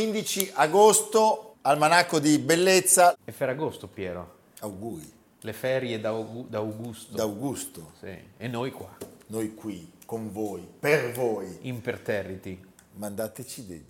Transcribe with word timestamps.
...15 0.00 0.52
agosto, 0.54 1.56
almanacco 1.60 2.18
di 2.20 2.38
bellezza. 2.38 3.18
È 3.22 3.30
Ferragosto, 3.30 3.86
Piero. 3.86 4.38
Auguri. 4.60 5.12
Le 5.42 5.52
ferie 5.52 6.00
d'Augusto. 6.00 7.16
D'Augusto. 7.16 7.92
Sì. 8.00 8.16
E 8.38 8.48
noi 8.48 8.70
qua. 8.70 8.96
Noi 9.26 9.54
qui, 9.54 9.92
con 10.06 10.32
voi, 10.32 10.66
per 10.78 11.12
voi. 11.12 11.58
Imperterriti. 11.62 12.58
Mandateci 12.94 13.66
dei, 13.66 13.84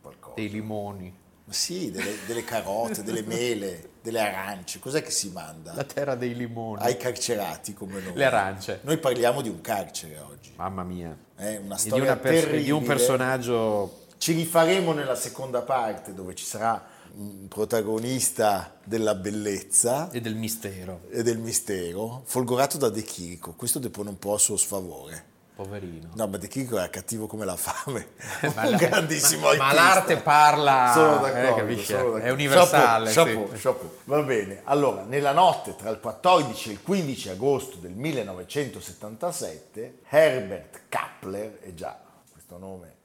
qualcosa. 0.00 0.36
Dei 0.36 0.48
limoni. 0.48 1.20
Sì, 1.50 1.90
delle, 1.90 2.14
delle 2.26 2.44
carote, 2.44 3.02
delle 3.02 3.20
mele, 3.26 3.90
delle 4.00 4.20
arance. 4.20 4.78
Cos'è 4.78 5.02
che 5.02 5.10
si 5.10 5.28
manda? 5.32 5.74
La 5.74 5.84
terra 5.84 6.14
dei 6.14 6.34
limoni. 6.34 6.80
Ai 6.82 6.96
carcerati 6.96 7.74
come 7.74 8.00
noi. 8.00 8.14
Le 8.14 8.24
arance. 8.24 8.80
Noi 8.84 8.96
parliamo 8.96 9.42
di 9.42 9.50
un 9.50 9.60
carcere 9.60 10.18
oggi. 10.18 10.52
Mamma 10.56 10.82
mia. 10.82 11.14
È 11.36 11.58
una 11.58 11.74
E 11.74 11.78
storia 11.78 12.04
di, 12.04 12.10
una 12.10 12.16
pers- 12.16 12.56
di 12.56 12.70
un 12.70 12.82
personaggio 12.84 14.00
Ci 14.22 14.30
rifaremo 14.34 14.92
nella 14.92 15.16
seconda 15.16 15.62
parte 15.62 16.14
dove 16.14 16.36
ci 16.36 16.44
sarà 16.44 16.80
un 17.16 17.48
protagonista 17.48 18.76
della 18.84 19.16
bellezza 19.16 20.10
e 20.12 20.20
del 20.20 20.36
mistero. 20.36 21.00
e 21.10 21.24
del 21.24 21.38
mistero, 21.38 22.22
folgorato 22.24 22.78
da 22.78 22.88
De 22.88 23.02
Chirico. 23.02 23.54
Questo 23.54 23.80
depone 23.80 24.10
un 24.10 24.20
po' 24.20 24.34
a 24.34 24.38
suo 24.38 24.56
sfavore. 24.56 25.24
Poverino. 25.56 26.10
No, 26.14 26.28
ma 26.28 26.36
De 26.36 26.46
Chirico 26.46 26.76
era 26.76 26.88
cattivo 26.88 27.26
come 27.26 27.44
la 27.44 27.56
fame. 27.56 28.10
Ma 28.54 28.62
un 28.62 28.70
la- 28.70 28.76
grandissimo 28.76 29.48
ma, 29.48 29.56
ma 29.56 29.72
l'arte 29.72 30.16
parla, 30.18 30.92
Sono 30.94 31.26
eh, 31.26 31.32
d'accordo, 31.32 31.56
capisci? 31.56 31.84
sono 31.86 32.02
d'accordo. 32.04 32.24
È 32.24 32.30
universale. 32.30 33.10
Chapeau, 33.10 33.48
sì. 33.54 33.60
chapeau. 33.60 33.90
Va 34.04 34.22
bene. 34.22 34.60
Allora, 34.66 35.02
nella 35.02 35.32
notte 35.32 35.74
tra 35.74 35.90
il 35.90 35.98
14 35.98 36.68
e 36.68 36.72
il 36.74 36.80
15 36.80 37.28
agosto 37.30 37.78
del 37.78 37.90
1977, 37.90 39.98
Herbert 40.08 40.82
Kappler, 40.88 41.58
e 41.62 41.74
già 41.74 42.00
questo 42.30 42.56
nome 42.56 43.00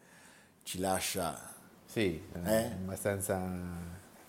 ci 0.67 0.79
lascia 0.79 1.53
Sì, 1.85 2.22
eh, 2.44 2.51
Eh? 2.53 2.66
abbastanza... 2.66 3.41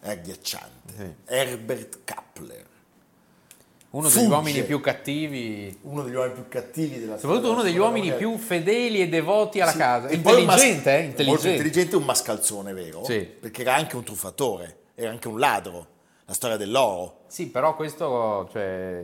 è 0.01 0.11
agghiacciante. 0.11 0.93
Sì. 0.97 1.15
Herbert 1.25 1.99
Kappler, 2.05 2.65
Uno 3.91 4.09
Fugge. 4.09 4.21
degli 4.23 4.31
uomini 4.31 4.63
più 4.63 4.81
cattivi, 4.81 5.79
uno 5.83 6.05
degli 6.05 6.15
uomini 6.15 6.35
più 6.35 6.47
cattivi 6.49 7.01
della 7.01 7.17
storia. 7.19 7.21
soprattutto 7.21 7.51
uno 7.53 7.63
degli 7.63 7.79
uomini 7.79 8.15
più 8.15 8.37
fedeli 8.39 9.01
e 9.01 9.09
devoti 9.09 9.61
alla 9.61 9.73
Sì. 9.73 9.79
casa. 9.79 10.07
E 10.09 10.15
un 10.17 10.23
mas- 10.23 10.37
Intelligente, 10.39 10.91
eh? 10.91 11.01
Molto 11.03 11.09
Intelligente. 11.23 11.49
intelligente, 11.51 11.97
un 11.97 12.05
mascalzone, 12.05 12.73
vero? 12.73 13.03
Sì. 13.05 13.19
Perché 13.21 13.63
era 13.63 13.75
anche 13.75 13.97
un 13.97 14.05
truffatore, 14.05 14.77
era 14.95 15.11
anche 15.11 15.27
un 15.27 15.39
ladro. 15.41 15.87
La 16.27 16.35
storia 16.35 16.57
dell'oro. 16.59 17.21
Sì, 17.27 17.49
però 17.49 17.75
questo, 17.75 18.49
cioè, 18.53 19.03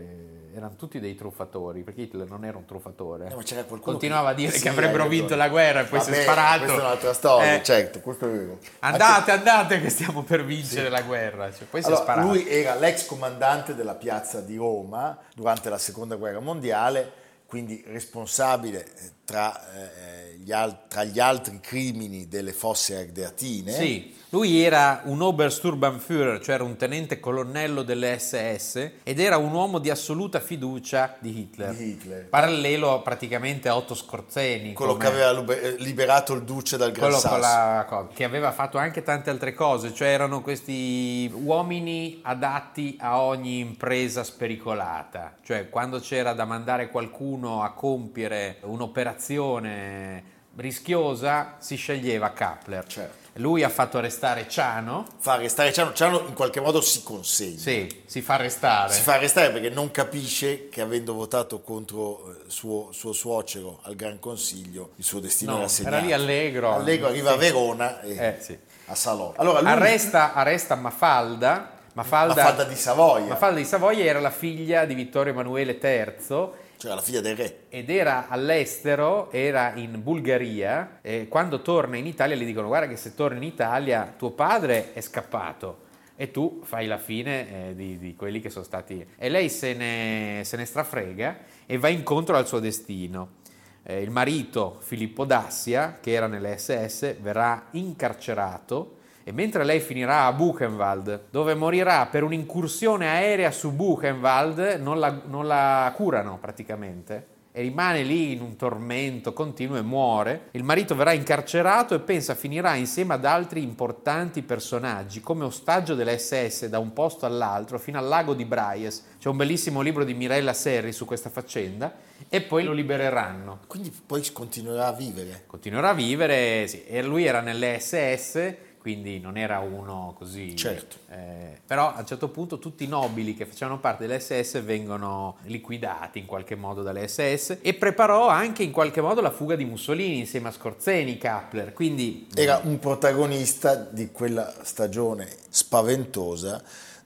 erano 0.54 0.76
tutti 0.76 1.00
dei 1.00 1.14
truffatori, 1.14 1.82
perché 1.82 2.02
Hitler 2.02 2.28
non 2.28 2.44
era 2.44 2.56
un 2.56 2.64
truffatore. 2.64 3.26
Eh, 3.26 3.64
qualcuno 3.64 3.80
Continuava 3.80 4.30
a 4.30 4.34
dire 4.34 4.52
Sì, 4.52 4.62
che 4.62 4.68
avrebbero 4.68 5.02
hai 5.02 5.08
vinto 5.08 5.34
la 5.34 5.48
guerra 5.48 5.80
e 5.80 5.84
poi 5.84 6.00
si 6.00 6.08
è 6.08 6.12
Vabbè, 6.12 6.22
sparato. 6.22 6.58
Questa 6.58 6.76
è 6.76 6.80
un'altra 6.80 7.12
storia, 7.12 7.54
Eh, 7.54 7.62
certo, 7.62 8.00
questo. 8.00 8.58
Andate, 8.80 9.30
andate 9.32 9.80
che 9.80 9.88
stiamo 9.90 10.22
per 10.22 10.44
vincere 10.44 10.88
la 10.88 11.02
guerra. 11.02 11.52
Cioè, 11.52 11.66
poi 11.66 11.82
si 11.82 11.88
è 11.88 11.90
Allora, 11.90 12.04
sparato. 12.04 12.28
lui 12.28 12.48
era 12.48 12.74
l'ex 12.76 13.06
comandante 13.06 13.74
della 13.74 13.94
piazza 13.94 14.40
di 14.40 14.56
Roma 14.56 15.18
durante 15.34 15.68
la 15.68 15.78
seconda 15.78 16.14
guerra 16.16 16.40
mondiale, 16.40 17.12
quindi 17.54 17.84
responsabile 17.86 18.84
eh, 18.84 19.10
tra, 19.24 19.54
eh, 19.72 20.34
gli, 20.38 20.50
al- 20.50 20.88
tra 20.88 21.04
gli 21.04 21.20
altri 21.20 21.60
crimini 21.60 22.26
delle 22.26 22.52
fosse 22.52 22.96
ardeatine. 22.96 23.70
Sì, 23.70 24.12
lui 24.30 24.60
era 24.60 25.02
un 25.04 25.22
Obersturmbannführer, 25.22 26.40
cioè 26.40 26.56
era 26.56 26.64
un 26.64 26.76
tenente 26.76 27.20
colonnello 27.20 27.82
delle 27.84 28.18
SS 28.18 28.90
ed 29.04 29.20
era 29.20 29.36
un 29.36 29.52
uomo 29.52 29.78
di 29.78 29.88
assoluta 29.90 30.40
fiducia 30.40 31.14
di 31.20 31.38
Hitler. 31.38 31.72
Di 31.74 31.84
Hitler. 31.90 32.28
Parallelo 32.28 33.00
praticamente 33.02 33.68
a 33.68 33.76
Otto 33.76 33.94
Scorzeni. 33.94 34.72
Quello 34.72 34.96
come- 34.96 35.04
che 35.04 35.10
aveva 35.10 35.54
eh, 35.60 35.76
liberato 35.78 36.34
il 36.34 36.42
duce 36.42 36.76
dal 36.76 36.90
Gran 36.90 37.12
Sasso. 37.12 37.36
la 37.38 38.08
che 38.12 38.24
aveva 38.24 38.50
fatto 38.50 38.78
anche 38.78 39.04
tante 39.04 39.30
altre 39.30 39.54
cose, 39.54 39.94
cioè 39.94 40.08
erano 40.08 40.42
questi 40.42 41.30
uomini 41.32 42.18
adatti 42.22 42.96
a 43.00 43.20
ogni 43.20 43.60
impresa 43.60 44.24
spericolata, 44.24 45.36
cioè 45.44 45.68
quando 45.70 46.00
c'era 46.00 46.32
da 46.32 46.44
mandare 46.44 46.88
qualcuno 46.90 47.43
a 47.48 47.72
compiere 47.72 48.58
un'operazione 48.62 50.32
rischiosa 50.56 51.56
si 51.58 51.76
sceglieva 51.76 52.32
Kappler. 52.32 52.86
Certo. 52.86 53.22
Lui 53.38 53.64
ha 53.64 53.68
fatto 53.68 53.98
arrestare 53.98 54.48
Ciano, 54.48 55.04
Fa 55.18 55.32
arrestare 55.32 55.72
Ciano, 55.72 55.92
Ciano 55.92 56.20
in 56.28 56.34
qualche 56.34 56.60
modo 56.60 56.80
si 56.80 57.02
consegna. 57.02 57.58
sì, 57.58 58.02
si 58.06 58.22
fa 58.22 58.34
arrestare. 58.34 58.92
Si 58.92 59.00
fa 59.00 59.14
arrestare 59.14 59.50
perché 59.50 59.70
non 59.70 59.90
capisce 59.90 60.68
che 60.68 60.80
avendo 60.80 61.14
votato 61.14 61.60
contro 61.60 62.30
eh, 62.30 62.36
suo, 62.46 62.92
suo 62.92 63.12
suocero 63.12 63.80
al 63.82 63.96
Gran 63.96 64.20
Consiglio, 64.20 64.90
il 64.96 65.04
suo 65.04 65.18
destino 65.18 65.50
No, 65.50 65.56
era 65.56 65.64
era 65.66 65.72
segnato. 65.72 66.04
lì 66.04 66.12
Allegro. 66.12 66.74
Allegro 66.74 67.08
arriva 67.08 67.32
a 67.32 67.36
Verona 67.36 68.00
e 68.02 68.16
Eh, 68.16 68.36
sì. 68.40 68.56
a 68.86 68.94
Salò. 68.94 69.32
Allora 69.36 69.60
lui, 69.60 69.70
Arresta, 69.70 70.32
arresta 70.34 70.76
Mafalda. 70.76 71.72
Mafalda, 71.94 72.34
Mafalda 72.34 72.64
di 72.64 72.74
Savoia, 72.74 73.26
Mafalda 73.26 73.58
di 73.58 73.64
Savoia 73.64 74.04
era 74.04 74.18
la 74.20 74.30
figlia 74.30 74.84
di 74.84 74.94
Vittorio 74.94 75.32
Emanuele 75.32 75.78
III 75.80 76.48
cioè 76.84 76.94
la 76.94 77.00
figlia 77.00 77.22
del 77.22 77.34
re. 77.34 77.60
ed 77.70 77.88
era 77.88 78.28
all'estero, 78.28 79.30
era 79.32 79.72
in 79.74 80.02
Bulgaria 80.02 80.98
e 81.00 81.28
quando 81.28 81.62
torna 81.62 81.96
in 81.96 82.06
Italia 82.06 82.36
gli 82.36 82.44
dicono 82.44 82.66
guarda 82.66 82.86
che 82.86 82.96
se 82.96 83.14
torni 83.14 83.38
in 83.38 83.42
Italia 83.42 84.12
tuo 84.14 84.32
padre 84.32 84.92
è 84.92 85.00
scappato 85.00 85.84
e 86.14 86.30
tu 86.30 86.60
fai 86.62 86.86
la 86.86 86.98
fine 86.98 87.70
eh, 87.70 87.74
di, 87.74 87.98
di 87.98 88.14
quelli 88.14 88.38
che 88.38 88.50
sono 88.50 88.64
stati... 88.66 89.04
E 89.16 89.28
lei 89.30 89.48
se 89.48 89.72
ne, 89.72 90.42
se 90.44 90.58
ne 90.58 90.66
strafrega 90.66 91.38
e 91.64 91.78
va 91.78 91.88
incontro 91.88 92.36
al 92.36 92.46
suo 92.46 92.60
destino. 92.60 93.36
Eh, 93.82 94.02
il 94.02 94.10
marito 94.10 94.76
Filippo 94.80 95.24
Dassia, 95.24 95.98
che 96.00 96.12
era 96.12 96.26
nelle 96.26 96.58
SS, 96.58 97.16
verrà 97.18 97.68
incarcerato 97.70 98.98
e 99.24 99.32
mentre 99.32 99.64
lei 99.64 99.80
finirà 99.80 100.26
a 100.26 100.32
Buchenwald, 100.32 101.22
dove 101.30 101.54
morirà 101.54 102.06
per 102.06 102.22
un'incursione 102.22 103.08
aerea 103.08 103.50
su 103.50 103.72
Buchenwald, 103.72 104.78
non 104.80 105.00
la, 105.00 105.20
non 105.26 105.46
la 105.46 105.90
curano 105.96 106.38
praticamente 106.38 107.32
e 107.56 107.62
rimane 107.62 108.02
lì 108.02 108.32
in 108.32 108.40
un 108.40 108.56
tormento 108.56 109.32
continuo 109.32 109.76
e 109.76 109.82
muore. 109.82 110.48
Il 110.50 110.64
marito 110.64 110.96
verrà 110.96 111.12
incarcerato 111.12 111.94
e 111.94 112.00
pensa 112.00 112.34
finirà 112.34 112.74
insieme 112.74 113.14
ad 113.14 113.24
altri 113.24 113.62
importanti 113.62 114.42
personaggi 114.42 115.20
come 115.20 115.44
ostaggio 115.44 115.94
delle 115.94 116.18
SS 116.18 116.66
da 116.66 116.80
un 116.80 116.92
posto 116.92 117.26
all'altro 117.26 117.78
fino 117.78 117.96
al 117.96 118.08
lago 118.08 118.34
di 118.34 118.44
Braies. 118.44 119.04
C'è 119.20 119.28
un 119.28 119.36
bellissimo 119.36 119.82
libro 119.82 120.02
di 120.02 120.14
Mirella 120.14 120.52
Serri 120.52 120.90
su 120.90 121.04
questa 121.04 121.30
faccenda 121.30 121.94
e 122.28 122.40
poi 122.40 122.64
lo 122.64 122.72
libereranno. 122.72 123.60
Quindi 123.68 123.92
poi 124.04 124.28
continuerà 124.32 124.88
a 124.88 124.92
vivere. 124.92 125.44
Continuerà 125.46 125.90
a 125.90 125.94
vivere, 125.94 126.66
sì, 126.66 126.82
e 126.82 127.04
lui 127.04 127.24
era 127.24 127.40
nelle 127.40 127.78
SS, 127.78 128.54
quindi 128.84 129.18
non 129.18 129.38
era 129.38 129.60
uno 129.60 130.12
così. 130.14 130.54
Certo. 130.54 130.96
eh, 131.08 131.58
però 131.66 131.94
a 131.94 132.00
un 132.00 132.06
certo 132.06 132.28
punto 132.28 132.58
tutti 132.58 132.84
i 132.84 132.86
nobili 132.86 133.34
che 133.34 133.46
facevano 133.46 133.80
parte 133.80 134.06
delle 134.06 134.20
SS 134.20 134.60
vengono 134.60 135.36
liquidati 135.44 136.18
in 136.18 136.26
qualche 136.26 136.54
modo 136.54 136.82
dalle 136.82 137.08
SS 137.08 137.60
e 137.62 137.72
preparò 137.72 138.28
anche 138.28 138.62
in 138.62 138.72
qualche 138.72 139.00
modo 139.00 139.22
la 139.22 139.30
fuga 139.30 139.56
di 139.56 139.64
Mussolini 139.64 140.18
insieme 140.18 140.48
a 140.48 140.50
Scorzeni, 140.50 141.16
Kappler. 141.16 141.72
Quindi 141.72 142.26
Era 142.34 142.60
un 142.62 142.78
protagonista 142.78 143.74
di 143.74 144.10
quella 144.12 144.52
stagione 144.60 145.34
spaventosa 145.48 146.62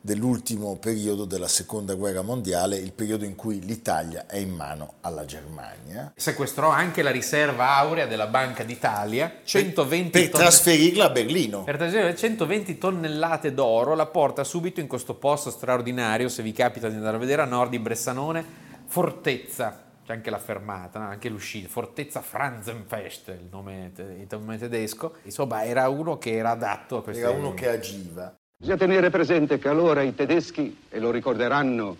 dell'ultimo 0.08 0.74
periodo 0.76 1.26
della 1.26 1.48
seconda 1.48 1.92
guerra 1.92 2.22
mondiale, 2.22 2.76
il 2.76 2.94
periodo 2.94 3.26
in 3.26 3.34
cui 3.34 3.60
l'Italia 3.60 4.24
è 4.26 4.38
in 4.38 4.54
mano 4.54 4.94
alla 5.02 5.26
Germania. 5.26 6.14
Sequestrò 6.16 6.70
anche 6.70 7.02
la 7.02 7.10
riserva 7.10 7.76
aurea 7.76 8.06
della 8.06 8.26
Banca 8.26 8.64
d'Italia, 8.64 9.40
120 9.44 10.10
per, 10.10 10.22
per 10.22 10.30
tonne... 10.30 10.44
trasferirla 10.44 11.04
a 11.04 11.10
Berlino. 11.10 11.62
Per 11.64 11.76
trasferire 11.76 12.16
120 12.16 12.78
tonnellate 12.78 13.52
d'oro, 13.52 13.94
la 13.94 14.06
porta 14.06 14.44
subito 14.44 14.80
in 14.80 14.86
questo 14.86 15.14
posto 15.14 15.50
straordinario, 15.50 16.30
se 16.30 16.42
vi 16.42 16.52
capita 16.52 16.88
di 16.88 16.94
andare 16.94 17.16
a 17.16 17.20
vedere, 17.20 17.42
a 17.42 17.44
nord 17.44 17.68
di 17.68 17.78
Bressanone, 17.78 18.42
fortezza 18.86 19.84
c'è 20.06 20.14
anche 20.14 20.30
la 20.30 20.38
fermata, 20.38 21.00
anche 21.00 21.28
l'uscita, 21.28 21.68
Fortezza 21.68 22.22
Franzenfest, 22.22 23.28
il 23.28 23.48
nome, 23.50 23.92
il 23.94 24.26
nome 24.30 24.56
tedesco, 24.56 25.16
insomma 25.24 25.64
era 25.64 25.86
uno 25.90 26.16
che 26.16 26.34
era 26.34 26.52
adatto 26.52 26.96
a 26.96 27.02
questo. 27.02 27.22
Era 27.22 27.36
uno 27.36 27.52
che 27.52 27.68
agiva. 27.68 28.34
Bisogna 28.60 28.76
tenere 28.76 29.10
presente 29.10 29.60
che 29.60 29.68
allora 29.68 30.02
i 30.02 30.16
tedeschi, 30.16 30.76
e 30.90 30.98
lo 30.98 31.12
ricorderanno 31.12 31.96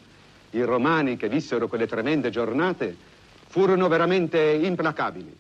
i 0.51 0.63
romani 0.63 1.17
che 1.17 1.29
vissero 1.29 1.69
quelle 1.69 1.87
tremende 1.87 2.31
giornate, 2.31 2.97
furono 3.47 3.87
veramente 3.87 4.41
implacabili. 4.41 5.39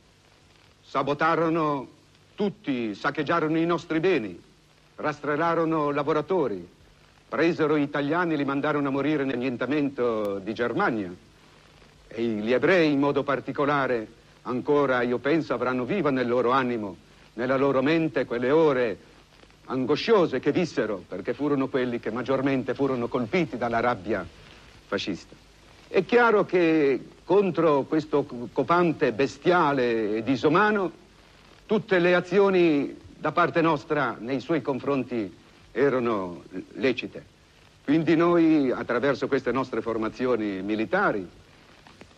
Sabotarono 0.80 1.88
tutti, 2.36 2.94
saccheggiarono 2.94 3.58
i 3.58 3.66
nostri 3.66 3.98
beni, 3.98 4.40
rastrellarono 4.94 5.90
lavoratori, 5.90 6.64
presero 7.28 7.74
italiani 7.74 8.34
e 8.34 8.36
li 8.36 8.44
mandarono 8.44 8.86
a 8.86 8.92
morire 8.92 9.24
nell'annientamento 9.24 10.38
di 10.38 10.54
Germania 10.54 11.12
e 12.06 12.22
gli 12.22 12.52
ebrei 12.52 12.92
in 12.92 13.00
modo 13.00 13.24
particolare 13.24 14.06
ancora, 14.42 15.02
io 15.02 15.18
penso, 15.18 15.52
avranno 15.52 15.84
viva 15.84 16.10
nel 16.10 16.28
loro 16.28 16.52
animo, 16.52 16.96
nella 17.32 17.56
loro 17.56 17.82
mente 17.82 18.24
quelle 18.24 18.52
ore 18.52 19.07
angosciose 19.68 20.40
che 20.40 20.52
vissero, 20.52 21.04
perché 21.06 21.34
furono 21.34 21.68
quelli 21.68 22.00
che 22.00 22.10
maggiormente 22.10 22.74
furono 22.74 23.08
colpiti 23.08 23.56
dalla 23.56 23.80
rabbia 23.80 24.26
fascista. 24.86 25.34
È 25.86 26.04
chiaro 26.04 26.44
che 26.44 27.00
contro 27.24 27.82
questo 27.84 28.26
copante 28.52 29.12
bestiale 29.12 30.16
e 30.16 30.22
disumano 30.22 30.90
tutte 31.66 31.98
le 31.98 32.14
azioni 32.14 32.96
da 33.18 33.32
parte 33.32 33.60
nostra 33.60 34.16
nei 34.18 34.40
suoi 34.40 34.62
confronti 34.62 35.34
erano 35.72 36.44
lecite. 36.74 37.36
Quindi 37.84 38.16
noi, 38.16 38.70
attraverso 38.70 39.28
queste 39.28 39.50
nostre 39.50 39.80
formazioni 39.80 40.62
militari, 40.62 41.26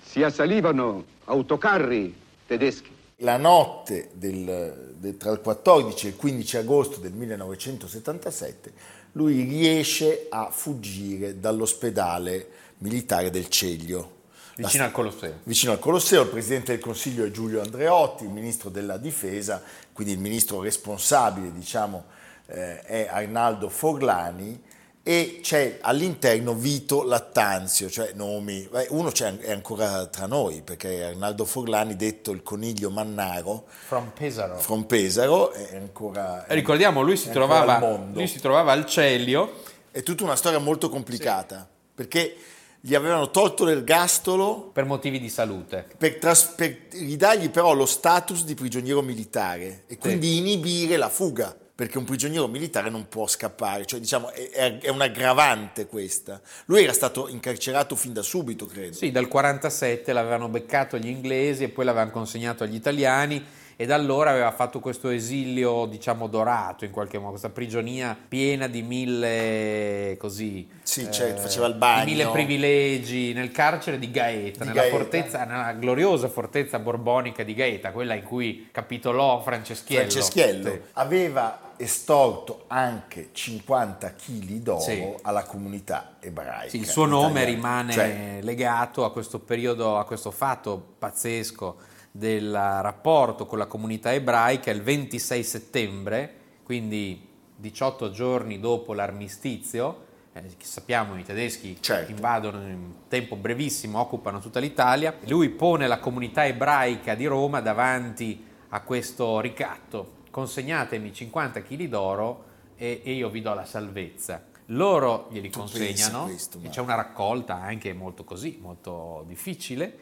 si 0.00 0.22
assalivano 0.22 1.04
autocarri 1.24 2.12
tedeschi. 2.46 2.90
La 3.22 3.36
notte 3.36 4.10
del, 4.14 4.94
del, 4.96 5.16
tra 5.16 5.30
il 5.30 5.40
14 5.40 6.06
e 6.06 6.08
il 6.10 6.16
15 6.16 6.56
agosto 6.56 7.00
del 7.00 7.12
1977 7.12 8.72
lui 9.12 9.42
riesce 9.42 10.26
a 10.30 10.50
fuggire 10.50 11.38
dall'ospedale 11.38 12.48
militare 12.78 13.30
del 13.30 13.48
Ceglio. 13.48 14.18
Vicino 14.56 14.84
al 14.84 14.92
Colosseo. 14.92 15.38
Vicino 15.44 15.72
al 15.72 15.78
Colosseo, 15.78 16.22
il 16.22 16.28
presidente 16.28 16.72
del 16.72 16.80
Consiglio 16.80 17.24
è 17.24 17.30
Giulio 17.30 17.62
Andreotti, 17.62 18.24
il 18.24 18.30
ministro 18.30 18.68
della 18.68 18.98
Difesa, 18.98 19.62
quindi 19.92 20.14
il 20.14 20.18
ministro 20.18 20.60
responsabile 20.60 21.52
diciamo, 21.52 22.04
eh, 22.46 22.80
è 22.80 23.08
Arnaldo 23.10 23.68
Forlani 23.68 24.60
e 25.02 25.40
c'è 25.42 25.78
all'interno 25.80 26.54
Vito 26.54 27.02
Lattanzio, 27.02 27.88
cioè 27.88 28.12
nomi, 28.14 28.68
uno 28.90 29.10
è 29.12 29.50
ancora 29.50 30.06
tra 30.06 30.26
noi 30.26 30.60
perché 30.62 31.04
Arnaldo 31.04 31.44
Forlani, 31.46 31.96
detto 31.96 32.32
il 32.32 32.42
coniglio 32.42 32.90
Mannaro, 32.90 33.64
from 33.66 34.12
Pesaro, 34.14 34.58
from 34.58 34.84
Pesaro 34.84 35.52
è 35.52 35.76
ancora... 35.76 36.44
È, 36.46 36.52
ricordiamo, 36.52 37.00
lui 37.00 37.16
si, 37.16 37.30
trovava, 37.30 37.78
lui 38.12 38.26
si 38.26 38.40
trovava 38.40 38.72
al 38.72 38.84
Celio. 38.86 39.62
È 39.90 40.02
tutta 40.02 40.22
una 40.22 40.36
storia 40.36 40.58
molto 40.58 40.88
complicata, 40.88 41.66
sì. 41.68 41.90
perché 41.94 42.36
gli 42.80 42.94
avevano 42.94 43.30
tolto 43.30 43.64
l'ergastolo 43.64 44.70
per 44.72 44.84
motivi 44.84 45.20
di 45.20 45.28
salute 45.28 45.86
per, 45.98 46.16
tras- 46.16 46.54
per 46.56 46.86
ridargli 46.92 47.50
però 47.50 47.74
lo 47.74 47.84
status 47.84 48.44
di 48.44 48.54
prigioniero 48.54 49.02
militare 49.02 49.84
e 49.86 49.98
quindi 49.98 50.28
sì. 50.28 50.38
inibire 50.38 50.96
la 50.96 51.10
fuga 51.10 51.54
perché 51.80 51.96
un 51.96 52.04
prigioniero 52.04 52.46
militare 52.46 52.90
non 52.90 53.08
può 53.08 53.26
scappare, 53.26 53.86
cioè 53.86 54.00
diciamo 54.00 54.30
è, 54.32 54.76
è 54.80 54.90
un 54.90 55.00
aggravante 55.00 55.86
questa. 55.86 56.38
Lui 56.66 56.82
era 56.82 56.92
stato 56.92 57.26
incarcerato 57.26 57.96
fin 57.96 58.12
da 58.12 58.20
subito, 58.20 58.66
credo. 58.66 58.92
Sì, 58.92 59.10
dal 59.10 59.28
47 59.28 60.12
l'avevano 60.12 60.50
beccato 60.50 60.98
gli 60.98 61.08
inglesi 61.08 61.64
e 61.64 61.70
poi 61.70 61.86
l'avevano 61.86 62.10
consegnato 62.10 62.64
agli 62.64 62.74
italiani 62.74 63.42
e 63.76 63.86
da 63.86 63.94
allora 63.94 64.28
aveva 64.28 64.50
fatto 64.50 64.78
questo 64.78 65.08
esilio, 65.08 65.86
diciamo, 65.86 66.26
dorato 66.26 66.84
in 66.84 66.90
qualche 66.90 67.16
modo, 67.16 67.30
questa 67.30 67.48
prigionia 67.48 68.14
piena 68.28 68.66
di 68.66 68.82
mille 68.82 70.16
così. 70.18 70.68
Sì, 70.82 71.10
cioè, 71.10 71.32
faceva 71.32 71.66
il 71.66 71.76
bagno. 71.76 72.04
Di 72.04 72.10
mille 72.10 72.26
privilegi 72.26 73.32
nel 73.32 73.50
carcere 73.52 73.98
di 73.98 74.10
Gaeta, 74.10 74.64
di 74.64 74.68
nella, 74.68 74.82
Gaeta. 74.82 74.96
Fortezza, 74.98 75.44
nella 75.44 75.72
gloriosa 75.72 76.28
fortezza 76.28 76.78
borbonica 76.78 77.42
di 77.42 77.54
Gaeta, 77.54 77.90
quella 77.90 78.12
in 78.12 78.24
cui 78.24 78.68
capitolò 78.70 79.40
Franceschiello. 79.40 80.10
Franceschiello 80.10 80.78
aveva 80.92 81.68
estorto 81.80 82.64
anche 82.66 83.30
50 83.32 84.14
kg 84.14 84.48
d'oro 84.58 84.80
sì. 84.80 85.14
alla 85.22 85.44
comunità 85.44 86.16
ebraica. 86.20 86.68
Sì, 86.68 86.78
il 86.78 86.86
suo 86.86 87.06
nome 87.06 87.40
italiana. 87.42 87.54
rimane 87.54 87.92
cioè, 87.92 88.38
legato 88.42 89.04
a 89.04 89.10
questo 89.10 89.38
periodo, 89.38 89.96
a 89.96 90.04
questo 90.04 90.30
fatto 90.30 90.94
pazzesco 90.98 91.76
del 92.10 92.52
rapporto 92.52 93.46
con 93.46 93.58
la 93.58 93.66
comunità 93.66 94.12
ebraica 94.12 94.70
il 94.70 94.82
26 94.82 95.42
settembre, 95.42 96.34
quindi 96.64 97.28
18 97.56 98.10
giorni 98.10 98.60
dopo 98.60 98.92
l'armistizio, 98.92 100.08
eh, 100.34 100.42
sappiamo 100.58 101.18
i 101.18 101.24
tedeschi 101.24 101.78
certo. 101.80 102.10
invadono 102.10 102.60
in 102.68 102.92
tempo 103.08 103.36
brevissimo, 103.36 103.98
occupano 103.98 104.40
tutta 104.40 104.60
l'Italia, 104.60 105.16
lui 105.26 105.48
pone 105.48 105.86
la 105.86 105.98
comunità 105.98 106.44
ebraica 106.44 107.14
di 107.14 107.24
Roma 107.24 107.60
davanti 107.60 108.46
a 108.68 108.82
questo 108.82 109.40
ricatto, 109.40 110.18
consegnatemi 110.30 111.12
50 111.12 111.62
kg 111.62 111.84
d'oro 111.86 112.44
e, 112.76 113.02
e 113.04 113.12
io 113.12 113.28
vi 113.28 113.42
do 113.42 113.52
la 113.54 113.64
salvezza. 113.64 114.46
Loro 114.66 115.26
glieli 115.30 115.50
tu 115.50 115.58
consegnano, 115.58 116.24
questo, 116.24 116.60
ma... 116.60 116.68
c'è 116.68 116.80
una 116.80 116.94
raccolta 116.94 117.56
anche 117.56 117.92
molto 117.92 118.22
così, 118.24 118.58
molto 118.60 119.24
difficile, 119.26 119.98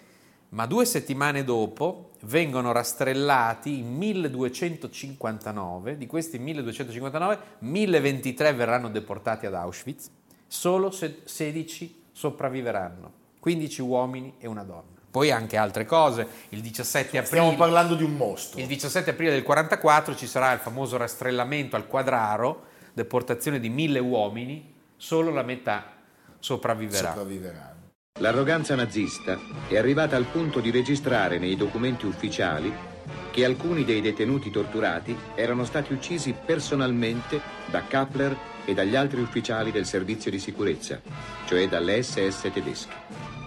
ma 0.51 0.67
due 0.67 0.85
settimane 0.85 1.43
dopo 1.43 2.11
vengono 2.23 2.73
rastrellati 2.73 3.79
in 3.79 3.97
1259, 3.97 5.97
di 5.97 6.07
questi 6.07 6.39
1259 6.39 7.39
1023 7.61 8.53
verranno 8.53 8.91
deportati 8.91 9.47
ad 9.47 9.55
Auschwitz, 9.55 10.11
solo 10.47 10.91
16 10.91 12.03
sopravviveranno, 12.13 13.13
15 13.41 13.83
uomini 13.83 14.35
e 14.39 14.47
una 14.47 14.65
donna. 14.65 14.98
Poi 15.11 15.31
anche 15.31 15.57
altre 15.57 15.87
cose, 15.87 16.27
il 16.51 16.61
17 16.61 17.19
aprile... 17.19 17.25
Stiamo 17.25 17.57
parlando 17.57 17.95
di 17.95 18.03
un 18.03 18.15
mostro. 18.15 18.61
Il 18.61 18.67
17 18.67 19.11
aprile 19.11 19.31
del 19.31 19.43
44 19.43 20.15
ci 20.15 20.27
sarà 20.27 20.53
il 20.53 20.59
famoso 20.59 20.97
rastrellamento 20.97 21.77
al 21.77 21.87
quadraro, 21.87 22.67
deportazione 22.93 23.59
di 23.59 23.69
mille 23.69 24.01
uomini, 24.01 24.75
solo 24.97 25.31
la 25.31 25.43
metà 25.43 25.93
sopravviverà. 26.39 27.09
sopravviverà. 27.09 27.77
L'arroganza 28.21 28.75
nazista 28.75 29.39
è 29.69 29.77
arrivata 29.77 30.17
al 30.17 30.25
punto 30.25 30.61
di 30.61 30.71
registrare 30.71 31.39
nei 31.39 31.57
documenti 31.57 32.05
ufficiali 32.05 32.75
che 33.31 33.45
alcuni 33.45 33.85
dei 33.85 34.01
detenuti 34.01 34.51
torturati 34.51 35.17
erano 35.37 35.65
stati 35.65 35.93
uccisi 35.93 36.35
personalmente 36.45 37.41
da 37.67 37.85
Kappler 37.87 38.37
e 38.65 38.75
dagli 38.75 38.97
altri 38.97 39.21
ufficiali 39.21 39.71
del 39.71 39.87
servizio 39.87 40.31
di 40.31 40.39
sicurezza, 40.41 41.01
cioè 41.47 41.69
dalle 41.69 42.03
SS 42.03 42.51
tedesche. 42.53 43.38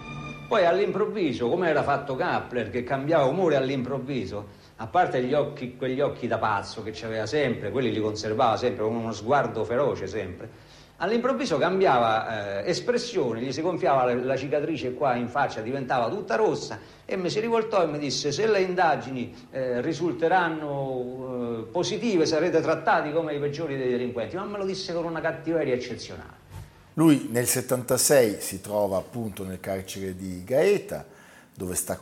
Poi 0.52 0.66
all'improvviso, 0.66 1.48
come 1.48 1.70
era 1.70 1.82
fatto 1.82 2.14
Kappler, 2.14 2.68
che 2.68 2.84
cambiava 2.84 3.24
umore 3.24 3.56
all'improvviso, 3.56 4.48
a 4.76 4.86
parte 4.86 5.22
gli 5.22 5.32
occhi, 5.32 5.78
quegli 5.78 6.02
occhi 6.02 6.26
da 6.26 6.36
pazzo 6.36 6.82
che 6.82 6.94
aveva 7.06 7.24
sempre, 7.24 7.70
quelli 7.70 7.90
li 7.90 8.02
conservava 8.02 8.58
sempre 8.58 8.84
con 8.84 8.94
uno 8.94 9.12
sguardo 9.12 9.64
feroce 9.64 10.06
sempre, 10.06 10.50
all'improvviso 10.98 11.56
cambiava 11.56 12.64
eh, 12.64 12.68
espressione, 12.68 13.40
gli 13.40 13.50
si 13.50 13.62
gonfiava 13.62 14.04
la, 14.04 14.14
la, 14.14 14.36
cicatrice 14.36 14.92
qua 14.92 15.14
in 15.14 15.28
faccia, 15.28 15.62
diventava 15.62 16.10
tutta 16.10 16.34
rossa 16.34 16.80
e 17.06 17.16
mi 17.16 17.30
si 17.30 17.40
rivoltò 17.40 17.82
e 17.82 17.86
mi 17.86 17.98
disse 17.98 18.30
se 18.30 18.46
le 18.46 18.60
indagini 18.60 19.34
eh, 19.52 19.80
risulteranno 19.80 21.60
eh, 21.60 21.70
positive 21.72 22.26
sarete 22.26 22.60
trattati 22.60 23.10
come 23.10 23.34
i 23.34 23.38
peggiori 23.38 23.78
dei 23.78 23.88
delinquenti, 23.88 24.36
ma 24.36 24.44
me 24.44 24.58
lo 24.58 24.66
disse 24.66 24.92
con 24.92 25.06
una 25.06 25.22
cattiveria 25.22 25.72
eccezionale. 25.72 26.41
Lui 26.94 27.28
nel 27.30 27.46
76 27.46 28.40
si 28.40 28.60
trova 28.60 28.98
appunto 28.98 29.44
nel 29.44 29.60
carcere 29.60 30.14
di 30.14 30.44
Gaeta 30.44 31.06
dove 31.54 31.74
sta, 31.74 31.98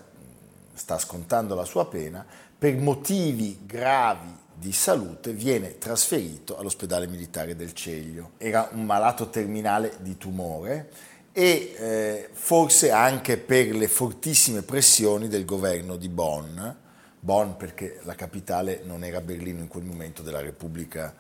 sta 0.74 0.98
scontando 0.98 1.54
la 1.54 1.64
sua 1.64 1.86
pena 1.86 2.24
per 2.58 2.76
motivi 2.76 3.60
gravi 3.64 4.38
di 4.54 4.72
salute 4.72 5.32
viene 5.32 5.78
trasferito 5.78 6.58
all'ospedale 6.58 7.06
militare 7.06 7.56
del 7.56 7.72
Ceglio. 7.72 8.32
Era 8.36 8.68
un 8.72 8.84
malato 8.84 9.30
terminale 9.30 9.94
di 10.00 10.18
tumore 10.18 10.90
e 11.32 11.74
eh, 11.78 12.28
forse 12.32 12.90
anche 12.90 13.38
per 13.38 13.74
le 13.74 13.88
fortissime 13.88 14.62
pressioni 14.62 15.28
del 15.28 15.46
governo 15.46 15.96
di 15.96 16.08
Bonn, 16.08 16.60
Bonn 17.18 17.52
perché 17.52 18.00
la 18.02 18.14
capitale 18.14 18.82
non 18.84 19.04
era 19.04 19.20
Berlino 19.20 19.60
in 19.60 19.68
quel 19.68 19.84
momento 19.84 20.22
della 20.22 20.40
Repubblica 20.40 21.14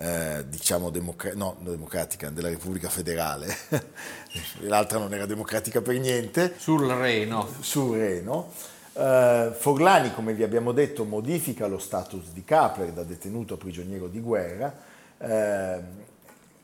eh, 0.00 0.44
diciamo 0.48 0.90
democra- 0.90 1.34
no, 1.34 1.56
democratica, 1.58 2.30
della 2.30 2.48
Repubblica 2.48 2.88
Federale, 2.88 3.52
l'altra 4.60 4.98
non 4.98 5.12
era 5.12 5.26
democratica 5.26 5.80
per 5.80 5.98
niente. 5.98 6.54
Sul 6.56 6.86
Reno. 6.86 7.48
Sul 7.60 7.98
Reno. 7.98 8.52
Uh, 8.92 9.52
Forlani, 9.52 10.12
come 10.12 10.34
vi 10.34 10.42
abbiamo 10.42 10.72
detto, 10.72 11.04
modifica 11.04 11.66
lo 11.66 11.78
status 11.78 12.30
di 12.32 12.44
Kapler 12.44 12.90
da 12.90 13.04
detenuto 13.04 13.54
a 13.54 13.56
prigioniero 13.56 14.08
di 14.08 14.20
guerra, 14.20 14.72
uh, 15.18 15.26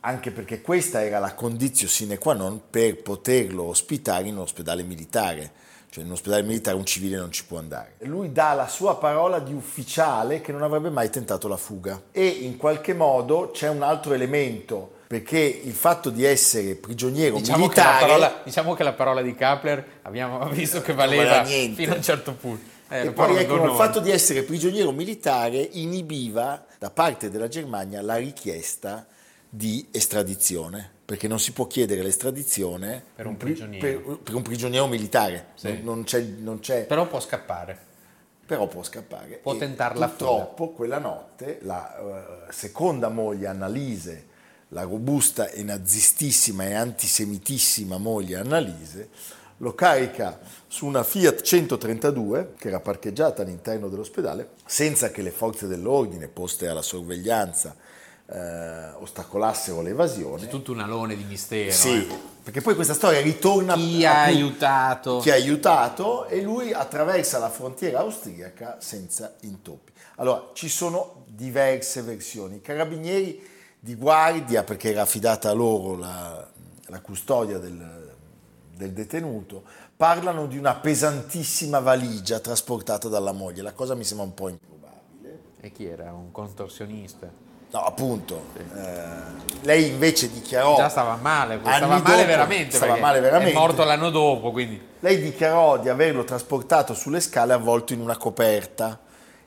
anche 0.01 0.31
perché 0.33 0.61
questa 0.61 1.05
era 1.05 1.19
la 1.19 1.35
condizione 1.35 1.93
sine 1.93 2.19
qua 2.19 2.35
non 2.35 2.61
per 2.71 3.03
poterlo 3.03 3.65
ospitare 3.65 4.29
in 4.29 4.35
un 4.35 4.43
ospedale 4.43 4.83
militare 4.83 5.53
cioè 5.95 6.03
in 6.03 6.11
un 6.11 6.17
ospedale 6.17 6.43
militare 6.43 6.77
un 6.77 6.85
civile 6.85 7.19
non 7.19 7.31
ci 7.31 7.45
può 7.45 7.59
andare. 7.59 7.95
Lui 8.01 8.33
dà 8.33 8.53
la 8.55 8.67
sua 8.67 8.97
parola 8.97 9.39
di 9.39 9.53
ufficiale 9.53 10.41
che 10.41 10.51
non 10.51 10.63
avrebbe 10.65 10.91
mai 10.91 11.09
tentato 11.09 11.47
la 11.47 11.57
fuga 11.57 12.03
e 12.11 12.27
in 12.27 12.57
qualche 12.57 12.95
modo 12.95 13.53
c'è 13.53 13.69
un 13.69 13.83
altro 13.83 14.13
elemento 14.13 14.91
perché 15.07 15.39
il 15.39 15.73
fatto 15.73 16.11
di 16.11 16.25
essere 16.25 16.75
prigioniero 16.75 17.37
diciamo 17.37 17.59
militare... 17.59 17.99
Che 17.99 18.07
parola, 18.07 18.41
diciamo 18.43 18.75
che 18.75 18.83
la 18.83 18.93
parola 18.93 19.23
di 19.23 19.37
Kapler 19.37 20.01
abbiamo 20.03 20.45
visto 20.51 20.83
che 20.83 20.95
valeva 20.95 21.45
fino 21.45 21.93
a 21.93 21.97
un 21.97 22.03
certo 22.03 22.33
punto. 22.33 22.73
Eh, 22.89 23.07
e 23.07 23.11
poi 23.13 23.37
ecco, 23.37 23.65
il 23.65 23.77
fatto 23.77 24.01
di 24.01 24.11
essere 24.11 24.43
prigioniero 24.43 24.91
militare 24.91 25.59
inibiva 25.59 26.67
da 26.77 26.91
parte 26.91 27.31
della 27.31 27.47
Germania 27.47 28.03
la 28.03 28.17
richiesta 28.17 29.07
di 29.49 29.87
estradizione 29.93 30.94
perché 31.05 31.29
non 31.29 31.39
si 31.39 31.53
può 31.53 31.67
chiedere 31.67 32.03
l'estradizione 32.03 33.03
per 33.15 33.27
un 33.27 33.37
prigioniero, 33.37 34.01
per, 34.01 34.19
per 34.19 34.35
un 34.35 34.43
prigioniero 34.43 34.87
militare, 34.87 35.49
sì. 35.55 35.69
non, 35.69 35.81
non, 35.83 36.05
c'è, 36.05 36.21
non, 36.23 36.61
c'è, 36.61 36.87
Però 36.87 37.07
può 37.07 37.21
scappare. 37.21 37.93
Però 38.47 38.67
può 38.67 38.83
scappare. 38.83 39.39
Può 39.43 39.57
tentare 39.57 39.99
la 39.99 40.09
Purtroppo 40.09 40.71
quella 40.71 40.99
notte 40.99 41.59
la 41.63 42.47
uh, 42.47 42.53
seconda 42.53 43.09
moglie 43.09 43.47
Annalise, 43.47 44.27
la 44.69 44.83
robusta 44.83 45.49
e 45.49 45.63
nazistissima 45.63 46.65
e 46.65 46.75
antisemitissima 46.75 47.99
moglie 47.99 48.37
Annalise, 48.37 49.09
lo 49.59 49.75
carica 49.75 50.41
su 50.67 50.87
una 50.87 51.03
Fiat 51.03 51.43
132 51.43 52.55
che 52.59 52.69
era 52.69 52.81
parcheggiata 52.81 53.43
all'interno 53.43 53.89
dell'ospedale 53.89 54.51
senza 54.67 55.11
che 55.11 55.23
le 55.23 55.31
forze 55.31 55.67
dell'ordine 55.67 56.29
poste 56.29 56.67
alla 56.67 56.83
sorveglianza 56.83 57.77
eh, 58.27 58.91
ostacolassero 58.99 59.83
l'evasione. 59.83 60.43
C'è 60.43 60.49
tutto 60.49 60.73
un 60.73 60.81
alone 60.81 61.17
di 61.17 61.25
mistero. 61.25 61.71
Sì, 61.71 62.07
eh. 62.07 62.19
perché 62.43 62.61
poi 62.61 62.75
questa 62.75 62.95
storia 62.95 63.21
ritorna... 63.21 63.75
Chi 63.75 64.05
ha 64.05 64.23
aiutato? 64.23 65.19
Chi 65.19 65.31
ha 65.31 65.35
aiutato 65.35 66.27
e 66.27 66.43
lui 66.43 66.73
attraversa 66.73 67.39
la 67.39 67.51
frontiera 67.51 68.01
austriaca 68.01 68.79
senza 68.81 69.35
intoppi. 69.41 69.93
Allora, 70.17 70.51
ci 70.55 70.69
sono 70.69 71.25
diverse 71.27 72.03
versioni. 72.03 72.57
I 72.57 72.61
carabinieri 72.61 73.47
di 73.79 73.95
guardia, 73.97 74.63
perché 74.63 74.91
era 74.91 75.03
affidata 75.03 75.51
a 75.51 75.53
loro 75.53 75.97
la, 75.97 76.49
la 76.87 77.01
custodia 77.01 77.59
del, 77.59 78.15
del 78.75 78.93
detenuto, 78.93 79.65
parlano 79.97 80.47
di 80.47 80.57
una 80.57 80.75
pesantissima 80.75 81.81
valigia 81.81 82.39
trasportata 82.41 83.09
dalla 83.09 83.33
moglie. 83.33 83.63
La 83.63 83.73
cosa 83.73 83.95
mi 83.95 84.05
sembra 84.05 84.27
un 84.27 84.35
po' 84.35 84.49
improbabile. 84.49 85.41
E 85.61 85.71
chi 85.73 85.85
era? 85.85 86.13
Un 86.13 86.31
contorsionista? 86.31 87.43
No, 87.75 87.81
appunto. 87.81 88.45
Eh, 88.57 89.63
lei 89.63 89.89
invece 89.89 90.31
dichiarò... 90.31 90.77
Già 90.77 90.89
stava 90.89 91.17
male, 91.17 91.59
stava 91.61 91.87
male 91.87 92.03
dopo, 92.05 92.25
veramente. 92.25 92.77
Stava 92.77 92.97
male 92.99 93.19
veramente. 93.19 93.51
È 93.51 93.59
morto 93.59 93.83
l'anno 93.83 94.11
dopo, 94.11 94.53
quindi... 94.53 94.81
Lei 95.01 95.21
dichiarò 95.21 95.79
di 95.79 95.89
averlo 95.89 96.23
trasportato 96.23 96.95
sulle 96.95 97.19
scale 97.19 97.53
avvolto 97.53 97.93
in 97.93 97.99
una 97.99 98.17
coperta 98.17 99.01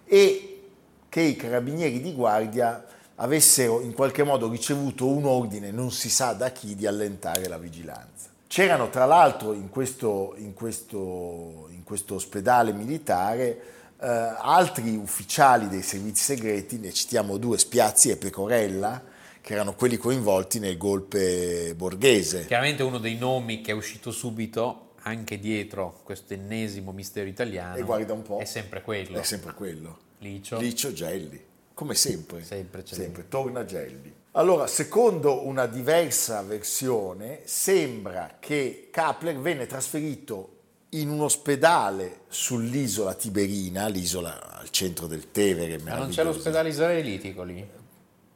e 0.03 0.61
che 1.07 1.21
i 1.21 1.37
carabinieri 1.37 2.01
di 2.01 2.13
guardia 2.13 2.83
avessero 3.15 3.79
in 3.79 3.93
qualche 3.93 4.23
modo 4.23 4.49
ricevuto 4.49 5.07
un 5.07 5.23
ordine, 5.23 5.71
non 5.71 5.89
si 5.89 6.09
sa 6.09 6.33
da 6.33 6.49
chi, 6.49 6.75
di 6.75 6.85
allentare 6.85 7.47
la 7.47 7.57
vigilanza. 7.57 8.27
C'erano 8.47 8.89
tra 8.89 9.05
l'altro 9.05 9.53
in 9.53 9.69
questo, 9.69 10.33
in 10.35 10.53
questo, 10.53 11.69
in 11.69 11.85
questo 11.85 12.15
ospedale 12.15 12.73
militare 12.73 13.76
Uh, 13.99 14.05
altri 14.05 14.95
ufficiali 14.95 15.67
dei 15.67 15.81
servizi 15.81 16.23
segreti, 16.23 16.77
ne 16.77 16.93
citiamo 16.93 17.37
due, 17.37 17.57
Spiazzi 17.57 18.11
e 18.11 18.17
Pecorella, 18.17 19.01
che 19.41 19.53
erano 19.53 19.73
quelli 19.73 19.97
coinvolti 19.97 20.59
nel 20.59 20.77
golpe 20.77 21.73
borghese. 21.75 22.45
Chiaramente 22.45 22.83
uno 22.83 22.99
dei 22.99 23.17
nomi 23.17 23.61
che 23.61 23.71
è 23.71 23.73
uscito 23.73 24.11
subito, 24.11 24.91
anche 25.01 25.39
dietro 25.39 26.01
questo 26.03 26.33
ennesimo 26.33 26.91
mistero 26.91 27.27
italiano, 27.27 27.75
e 27.75 27.81
guarda 27.81 28.13
un 28.13 28.21
po', 28.21 28.37
è 28.37 28.45
sempre 28.45 28.81
quello. 28.81 29.17
È 29.17 29.23
sempre 29.23 29.53
quello. 29.53 29.97
Licio. 30.19 30.59
Licio 30.59 30.93
Gelli, 30.93 31.43
come 31.73 31.95
sempre. 31.95 32.43
Sempre, 32.43 32.83
sempre. 32.85 33.27
torna 33.27 33.65
Gelli. 33.65 34.13
Allora, 34.33 34.67
secondo 34.67 35.47
una 35.47 35.65
diversa 35.65 36.43
versione, 36.43 37.39
sembra 37.45 38.35
che 38.39 38.89
Kapler 38.91 39.39
venne 39.39 39.65
trasferito 39.65 40.56
in 41.01 41.09
un 41.09 41.21
ospedale 41.21 42.21
sull'isola 42.27 43.13
Tiberina, 43.13 43.87
l'isola 43.87 44.57
al 44.57 44.69
centro 44.69 45.07
del 45.07 45.31
Tevere. 45.31 45.79
Ma 45.79 45.95
non 45.95 46.09
c'è 46.09 46.23
l'ospedale 46.23 46.69
israelitico 46.69 47.43
lì? 47.43 47.65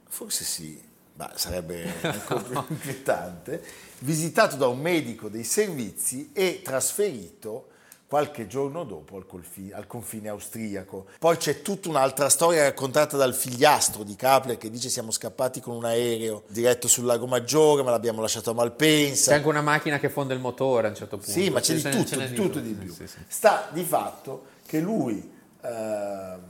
Forse 0.08 0.44
sì, 0.44 0.80
ma 1.16 1.32
sarebbe 1.36 1.92
ancora 2.02 2.42
più 2.42 2.66
inquietante. 2.70 3.64
Visitato 4.00 4.56
da 4.56 4.68
un 4.68 4.80
medico 4.80 5.30
dei 5.30 5.44
servizi 5.44 6.32
e 6.34 6.62
trasferito 6.64 7.71
qualche 8.12 8.46
giorno 8.46 8.84
dopo 8.84 9.16
al, 9.16 9.26
confine, 9.26 9.72
al 9.72 9.88
confine 9.88 10.28
austriaco. 10.28 11.06
Poi 11.18 11.38
c'è 11.38 11.62
tutta 11.62 11.88
un'altra 11.88 12.28
storia 12.28 12.64
raccontata 12.64 13.16
dal 13.16 13.34
figliastro 13.34 14.04
di 14.04 14.18
Kapler 14.18 14.58
che 14.58 14.70
dice 14.70 14.90
siamo 14.90 15.12
scappati 15.12 15.62
con 15.62 15.78
un 15.78 15.86
aereo 15.86 16.44
diretto 16.48 16.90
sul 16.90 17.06
lago 17.06 17.26
Maggiore 17.26 17.84
ma 17.84 17.90
l'abbiamo 17.92 18.20
lasciato 18.20 18.50
a 18.50 18.54
Malpensa. 18.54 19.32
C'è 19.32 19.38
anche 19.38 19.48
una 19.48 19.62
macchina 19.62 19.98
che 19.98 20.10
fonde 20.10 20.34
il 20.34 20.42
motore 20.42 20.88
a 20.88 20.90
un 20.90 20.96
certo 20.98 21.16
punto. 21.16 21.32
Sì, 21.32 21.50
ma 21.50 21.62
c'è, 21.62 21.78
c'è 21.78 21.90
di 21.90 22.04
tutto, 22.04 22.20
di 22.20 22.34
tutto 22.34 22.60
di 22.60 22.74
più. 22.74 22.92
Sì, 22.92 23.08
sì. 23.08 23.20
Sta 23.26 23.70
di 23.72 23.84
fatto 23.86 24.44
che 24.66 24.82
lui... 24.82 25.32
Eh... 25.62 25.70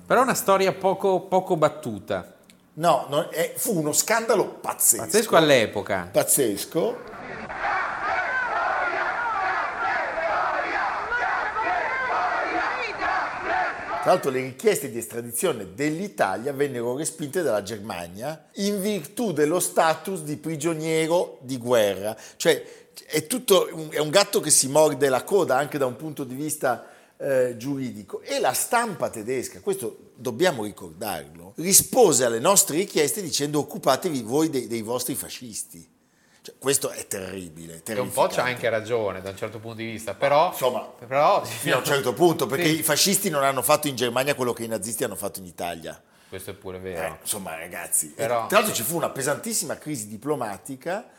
Però 0.07 0.19
è 0.19 0.23
una 0.23 0.33
storia 0.33 0.73
poco, 0.73 1.19
poco 1.19 1.57
battuta. 1.57 2.37
No, 2.73 3.05
no 3.07 3.29
è, 3.29 3.53
fu 3.55 3.77
uno 3.77 3.93
scandalo 3.93 4.47
pazzesco. 4.47 5.03
Pazzesco 5.03 5.35
all'epoca. 5.35 6.09
Pazzesco 6.11 7.10
Tra 14.01 14.13
l'altro 14.13 14.31
le 14.31 14.41
richieste 14.41 14.89
di 14.89 14.97
estradizione 14.97 15.75
dell'Italia 15.75 16.51
vennero 16.53 16.97
respinte 16.97 17.43
dalla 17.43 17.61
Germania 17.61 18.47
in 18.55 18.81
virtù 18.81 19.31
dello 19.31 19.59
status 19.59 20.21
di 20.21 20.37
prigioniero 20.37 21.37
di 21.41 21.59
guerra. 21.59 22.17
Cioè 22.35 22.65
è, 23.05 23.27
tutto, 23.27 23.67
è 23.91 23.99
un 23.99 24.09
gatto 24.09 24.39
che 24.39 24.49
si 24.49 24.67
morde 24.69 25.07
la 25.07 25.23
coda 25.23 25.55
anche 25.55 25.77
da 25.77 25.85
un 25.85 25.97
punto 25.97 26.23
di 26.23 26.33
vista 26.33 26.87
eh, 27.17 27.53
giuridico. 27.57 28.21
E 28.21 28.39
la 28.39 28.53
stampa 28.53 29.11
tedesca, 29.11 29.59
questo 29.59 30.13
dobbiamo 30.15 30.63
ricordarlo, 30.63 31.53
rispose 31.57 32.25
alle 32.25 32.39
nostre 32.39 32.77
richieste 32.77 33.21
dicendo 33.21 33.59
occupatevi 33.59 34.23
voi 34.23 34.49
dei, 34.49 34.65
dei 34.65 34.81
vostri 34.81 35.13
fascisti. 35.13 35.87
Cioè, 36.51 36.55
questo 36.59 36.89
è 36.89 37.07
terribile. 37.07 37.81
Che 37.83 37.93
un 37.93 38.11
po' 38.11 38.27
c'ha 38.27 38.43
anche 38.43 38.69
ragione 38.69 39.21
da 39.21 39.29
un 39.29 39.37
certo 39.37 39.59
punto 39.59 39.77
di 39.77 39.85
vista, 39.85 40.13
però... 40.13 40.49
Insomma, 40.51 40.81
però, 40.81 41.43
fino 41.43 41.75
a 41.75 41.77
un 41.79 41.85
certo 41.85 42.13
punto, 42.13 42.45
perché 42.45 42.67
sì. 42.67 42.79
i 42.79 42.83
fascisti 42.83 43.29
non 43.29 43.43
hanno 43.43 43.61
fatto 43.61 43.87
in 43.87 43.95
Germania 43.95 44.35
quello 44.35 44.53
che 44.53 44.63
i 44.63 44.67
nazisti 44.67 45.03
hanno 45.03 45.15
fatto 45.15 45.39
in 45.39 45.45
Italia. 45.45 46.01
Questo 46.29 46.51
è 46.51 46.53
pure 46.53 46.79
vero. 46.79 47.01
Eh, 47.01 47.17
insomma, 47.21 47.57
ragazzi. 47.57 48.07
Però, 48.07 48.47
tra 48.47 48.59
l'altro 48.59 48.73
ci 48.73 48.83
fu 48.83 48.95
una 48.95 49.09
pesantissima 49.09 49.77
crisi 49.77 50.07
diplomatica, 50.07 51.09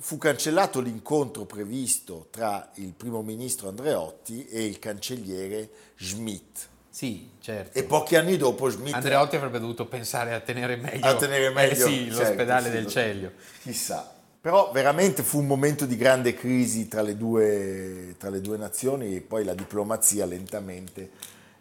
fu 0.00 0.18
cancellato 0.18 0.80
l'incontro 0.80 1.44
previsto 1.44 2.28
tra 2.30 2.70
il 2.74 2.92
primo 2.92 3.22
ministro 3.22 3.68
Andreotti 3.68 4.46
e 4.46 4.64
il 4.64 4.78
cancelliere 4.78 5.68
Schmidt. 5.96 6.68
Sì, 6.88 7.28
certo. 7.40 7.78
E 7.78 7.84
pochi 7.84 8.16
anni 8.16 8.38
dopo 8.38 8.70
Schmidt... 8.70 8.94
Andreotti 8.94 9.36
avrebbe 9.36 9.58
dovuto 9.58 9.84
pensare 9.84 10.32
a 10.32 10.40
tenere 10.40 10.76
meglio, 10.76 11.06
a 11.06 11.14
tenere 11.14 11.50
meglio 11.50 11.72
eh 11.72 11.90
sì, 11.90 12.06
certo, 12.06 12.22
l'ospedale 12.22 12.68
sì, 12.68 12.70
del 12.70 12.86
Celio. 12.86 13.32
Chissà. 13.60 14.14
Però 14.46 14.70
veramente 14.70 15.24
fu 15.24 15.40
un 15.40 15.48
momento 15.48 15.86
di 15.86 15.96
grande 15.96 16.32
crisi 16.32 16.86
tra 16.86 17.02
le 17.02 17.16
due, 17.16 18.14
tra 18.16 18.30
le 18.30 18.40
due 18.40 18.56
nazioni 18.56 19.16
e 19.16 19.20
poi 19.20 19.42
la 19.42 19.54
diplomazia 19.54 20.24
lentamente 20.24 21.10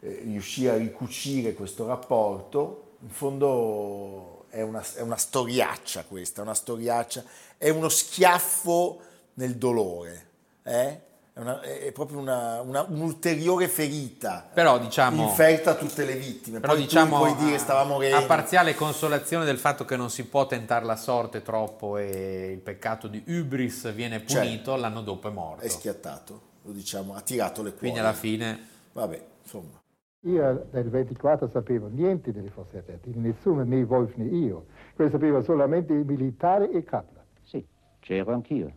eh, 0.01 0.21
riuscì 0.25 0.67
a 0.67 0.75
ricucire 0.75 1.55
questo 1.55 1.87
rapporto. 1.87 2.97
In 3.01 3.09
fondo 3.09 4.45
è 4.49 4.61
una, 4.61 4.85
è 4.93 5.01
una 5.01 5.17
storiaccia 5.17 6.03
questa, 6.03 6.43
una 6.43 6.53
storiaccia, 6.53 7.23
è 7.57 7.69
uno 7.69 7.89
schiaffo 7.89 8.99
nel 9.33 9.55
dolore. 9.55 10.27
Eh? 10.61 11.01
È, 11.35 11.41
una, 11.41 11.59
è, 11.59 11.91
proprio 11.91 12.17
una, 12.19 12.61
una, 12.61 12.85
un'ulteriore 12.87 13.67
ferita 13.67 14.49
però, 14.53 14.79
diciamo, 14.79 15.23
inferta 15.23 15.71
a 15.71 15.75
tutte 15.75 16.05
le 16.05 16.15
vittime. 16.15 16.61
Però, 16.61 16.71
Poi 16.71 16.83
diciamo, 16.83 17.17
puoi 17.17 17.35
dire 17.35 17.57
stava 17.57 17.83
morendo. 17.83 18.15
A 18.15 18.23
parziale 18.23 18.73
consolazione 18.73 19.43
del 19.43 19.57
fatto 19.57 19.83
che 19.83 19.97
non 19.97 20.09
si 20.09 20.25
può 20.27 20.47
tentare 20.47 20.85
la 20.85 20.95
sorte 20.95 21.41
troppo 21.41 21.97
e 21.97 22.51
il 22.53 22.59
peccato 22.59 23.09
di 23.09 23.21
Ubris 23.27 23.93
viene 23.93 24.21
punito, 24.21 24.37
certo. 24.37 24.75
l'anno 24.77 25.01
dopo 25.01 25.27
è 25.27 25.31
morto. 25.31 25.65
È 25.65 25.67
schiattato, 25.67 26.41
lo 26.61 26.71
diciamo, 26.71 27.15
ha 27.15 27.19
tirato 27.19 27.63
le 27.63 27.71
cuore. 27.71 27.79
Quindi 27.79 27.99
alla 27.99 28.13
fine... 28.13 28.67
Vabbè, 28.93 29.21
insomma. 29.43 29.81
Io 30.21 30.67
del 30.71 30.89
24 30.89 31.49
sapevo 31.49 31.87
niente 31.87 32.31
delle 32.31 32.49
fosse 32.49 32.77
ardeatine, 32.77 33.27
nessuno, 33.27 33.65
né 33.65 33.81
Wolf 33.81 34.15
né 34.15 34.23
io. 34.23 34.67
Lo 34.95 35.09
sapeva 35.09 35.41
solamente 35.41 35.91
i 35.91 36.05
militari 36.05 36.71
e 36.71 36.85
Kaplan. 36.85 37.25
Sì, 37.43 37.67
c'ero 37.99 38.31
anch'io, 38.31 38.71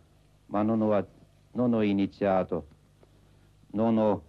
ma 0.47 0.61
non 0.61 0.81
ho, 0.81 1.07
non 1.51 1.73
ho 1.73 1.81
iniziato, 1.81 2.67
non 3.71 3.97
ho 3.97 4.23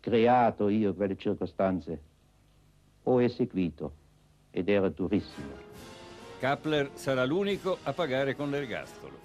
creato 0.00 0.68
io 0.68 0.94
quelle 0.94 1.16
circostanze. 1.16 2.02
Ho 3.04 3.22
eseguito 3.22 3.92
ed 4.50 4.68
era 4.68 4.88
durissimo. 4.88 5.68
Kapler 6.38 6.90
sarà 6.94 7.24
l'unico 7.24 7.78
a 7.82 7.92
pagare 7.92 8.34
con 8.34 8.50
l'ergastolo. 8.50 9.18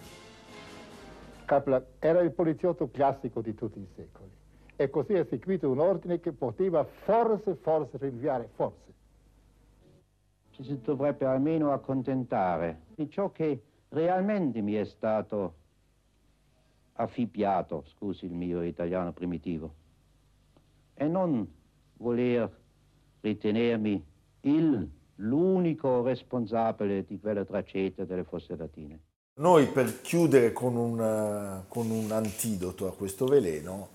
Kaplan 1.46 1.84
era 2.00 2.22
il 2.22 2.32
poliziotto 2.32 2.89
classico 2.89 3.42
di 3.42 3.54
tutti 3.54 3.80
i 3.80 3.88
secoli 3.96 4.32
e 4.75 4.89
così 4.89 5.13
ha 5.13 5.20
eseguito 5.20 5.70
un 5.70 5.80
ordine 5.80 6.20
che 6.20 6.32
poteva 6.32 6.84
forse, 6.84 7.56
forse 7.56 7.98
rinviare, 7.98 8.50
forse. 8.56 8.94
Ci 10.51 10.63
si 10.63 10.82
dovrebbe 10.82 11.25
almeno 11.25 11.72
accontentare 11.72 12.82
di 12.96 13.10
ciò 13.10 13.32
che 13.32 13.62
realmente 13.89 14.62
mi 14.62 14.74
è 14.74 14.86
stato 14.86 15.54
affibbiato, 16.96 17.84
scusi 17.88 18.25
il 18.25 18.34
mio 18.34 18.62
italiano 18.62 19.12
primitivo, 19.12 19.74
e 20.94 21.08
non 21.08 21.46
voler 21.98 22.50
ritenermi 23.22 24.04
il, 24.42 24.90
l'unico 25.16 26.04
responsabile 26.04 27.06
di 27.06 27.20
quella 27.20 27.44
tragedia 27.44 28.06
delle 28.06 28.24
fosse 28.24 28.56
latine. 28.56 29.00
Noi 29.38 29.68
per 29.68 30.02
chiudere 30.02 30.54
con 30.54 30.75
un, 30.78 31.02
eh, 31.02 31.66
con 31.68 31.90
un 31.90 32.12
antidoto 32.12 32.88
a 32.88 32.96
questo 32.96 33.25
veleno 33.25 33.90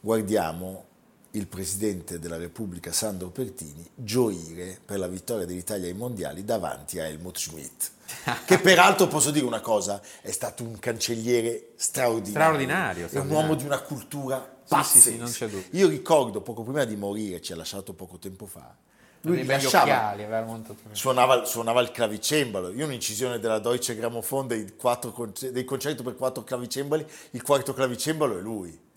guardiamo 0.00 0.89
il 1.32 1.46
Presidente 1.46 2.18
della 2.18 2.36
Repubblica 2.36 2.92
Sandro 2.92 3.28
Pertini 3.28 3.88
gioire 3.94 4.78
per 4.84 4.98
la 4.98 5.06
vittoria 5.06 5.46
dell'Italia 5.46 5.86
ai 5.86 5.94
mondiali 5.94 6.44
davanti 6.44 6.98
a 6.98 7.06
Helmut 7.06 7.38
Schmidt, 7.38 7.90
che 8.44 8.58
peraltro 8.58 9.06
posso 9.06 9.30
dire 9.30 9.44
una 9.46 9.60
cosa, 9.60 10.00
è 10.20 10.30
stato 10.32 10.64
un 10.64 10.78
cancelliere 10.78 11.70
straordinario, 11.76 12.30
Straordinario, 12.30 13.00
è 13.00 13.02
un 13.04 13.08
straordinario. 13.08 13.46
uomo 13.48 13.54
di 13.60 13.64
una 13.64 13.80
cultura 13.80 14.56
Sì, 14.64 14.74
pazzesca. 14.74 15.26
sì, 15.26 15.32
sì, 15.32 15.44
dubbio. 15.48 15.64
Io 15.78 15.88
ricordo 15.88 16.40
poco 16.40 16.62
prima 16.62 16.84
di 16.84 16.96
morire, 16.96 17.40
ci 17.40 17.52
ha 17.52 17.56
lasciato 17.56 17.92
poco 17.92 18.18
tempo 18.18 18.46
fa, 18.46 18.74
lui 19.22 19.44
lasciava, 19.44 20.12
occhiali, 20.16 20.26
montato- 20.46 20.80
suonava, 20.92 21.44
suonava 21.44 21.80
il 21.82 21.90
clavicembalo. 21.90 22.72
Io 22.72 22.86
un'incisione 22.86 23.38
della 23.38 23.58
Deutsche 23.58 23.94
Grammophon 23.94 24.46
dei, 24.48 24.74
quattro 24.76 25.12
conce- 25.12 25.52
dei 25.52 25.64
concerti 25.64 26.02
per 26.02 26.16
quattro 26.16 26.42
clavicembali, 26.42 27.06
il 27.32 27.42
quarto 27.42 27.72
clavicembalo 27.74 28.38
è 28.38 28.40
lui. 28.40 28.88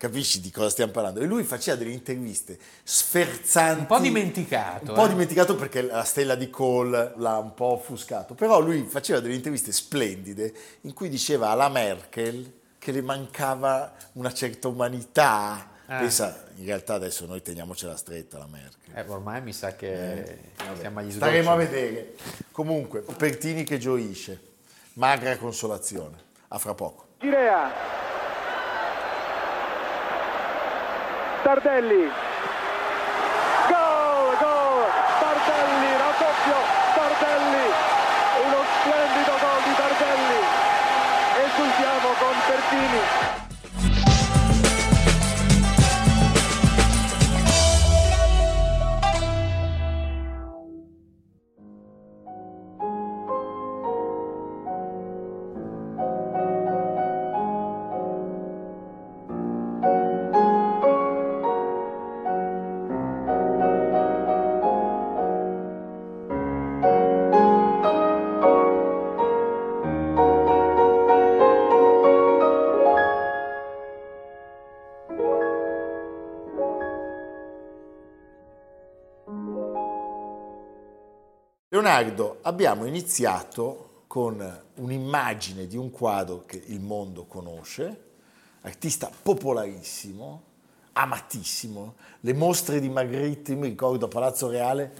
Capisci 0.00 0.40
di 0.40 0.50
cosa 0.50 0.70
stiamo 0.70 0.92
parlando? 0.92 1.20
E 1.20 1.26
lui 1.26 1.44
faceva 1.44 1.76
delle 1.76 1.90
interviste 1.90 2.58
sferzanti. 2.82 3.80
Un 3.80 3.86
po' 3.86 3.98
dimenticato. 3.98 4.92
Un 4.92 4.94
po' 4.94 5.04
eh. 5.04 5.08
dimenticato 5.08 5.56
perché 5.56 5.82
la 5.82 6.04
stella 6.04 6.36
di 6.36 6.48
Cole 6.48 7.12
l'ha 7.16 7.36
un 7.36 7.52
po' 7.52 7.72
offuscato. 7.72 8.32
Però 8.32 8.60
lui 8.60 8.84
faceva 8.84 9.20
delle 9.20 9.34
interviste 9.34 9.72
splendide 9.72 10.54
in 10.82 10.94
cui 10.94 11.10
diceva 11.10 11.50
alla 11.50 11.68
Merkel 11.68 12.50
che 12.78 12.92
le 12.92 13.02
mancava 13.02 13.92
una 14.12 14.32
certa 14.32 14.68
umanità. 14.68 15.68
Ah. 15.84 15.98
Pensa, 15.98 16.46
in 16.56 16.64
realtà 16.64 16.94
adesso 16.94 17.26
noi 17.26 17.42
teniamocela 17.42 17.94
stretta 17.94 18.38
la 18.38 18.46
Merkel. 18.46 18.94
Eh, 18.94 19.04
ormai 19.06 19.42
mi 19.42 19.52
sa 19.52 19.76
che 19.76 20.38
siamo 20.78 21.00
agli 21.00 21.12
Staremo 21.12 21.52
a 21.52 21.56
vedere. 21.56 22.14
Comunque, 22.52 23.00
Pertini 23.02 23.64
che 23.64 23.76
gioisce, 23.76 24.40
magra 24.94 25.36
consolazione. 25.36 26.16
A 26.48 26.58
fra 26.58 26.72
poco. 26.72 27.08
Girea. 27.18 27.99
Tardelli. 31.50 32.08
Gol, 33.66 34.36
gol. 34.38 34.86
Tardelli, 35.18 35.90
raddoppio. 35.98 36.58
Tardelli. 36.94 37.66
Uno 38.46 38.62
splendido 38.78 39.32
gol 39.40 39.62
di 39.64 39.74
Tardelli. 39.74 40.40
Esultiamo 41.42 42.08
con 42.20 42.34
Pertini. 42.46 43.39
Leonardo, 81.80 82.40
abbiamo 82.42 82.84
iniziato 82.84 84.02
con 84.06 84.60
un'immagine 84.74 85.66
di 85.66 85.78
un 85.78 85.90
quadro 85.90 86.42
che 86.44 86.60
il 86.66 86.78
mondo 86.80 87.24
conosce, 87.24 88.00
artista 88.62 89.10
popolarissimo, 89.22 90.42
amatissimo. 90.92 91.94
Le 92.20 92.34
mostre 92.34 92.80
di 92.80 92.90
Magritte, 92.90 93.54
mi 93.54 93.68
ricordo 93.68 94.04
a 94.04 94.08
Palazzo 94.08 94.50
Reale, 94.50 94.92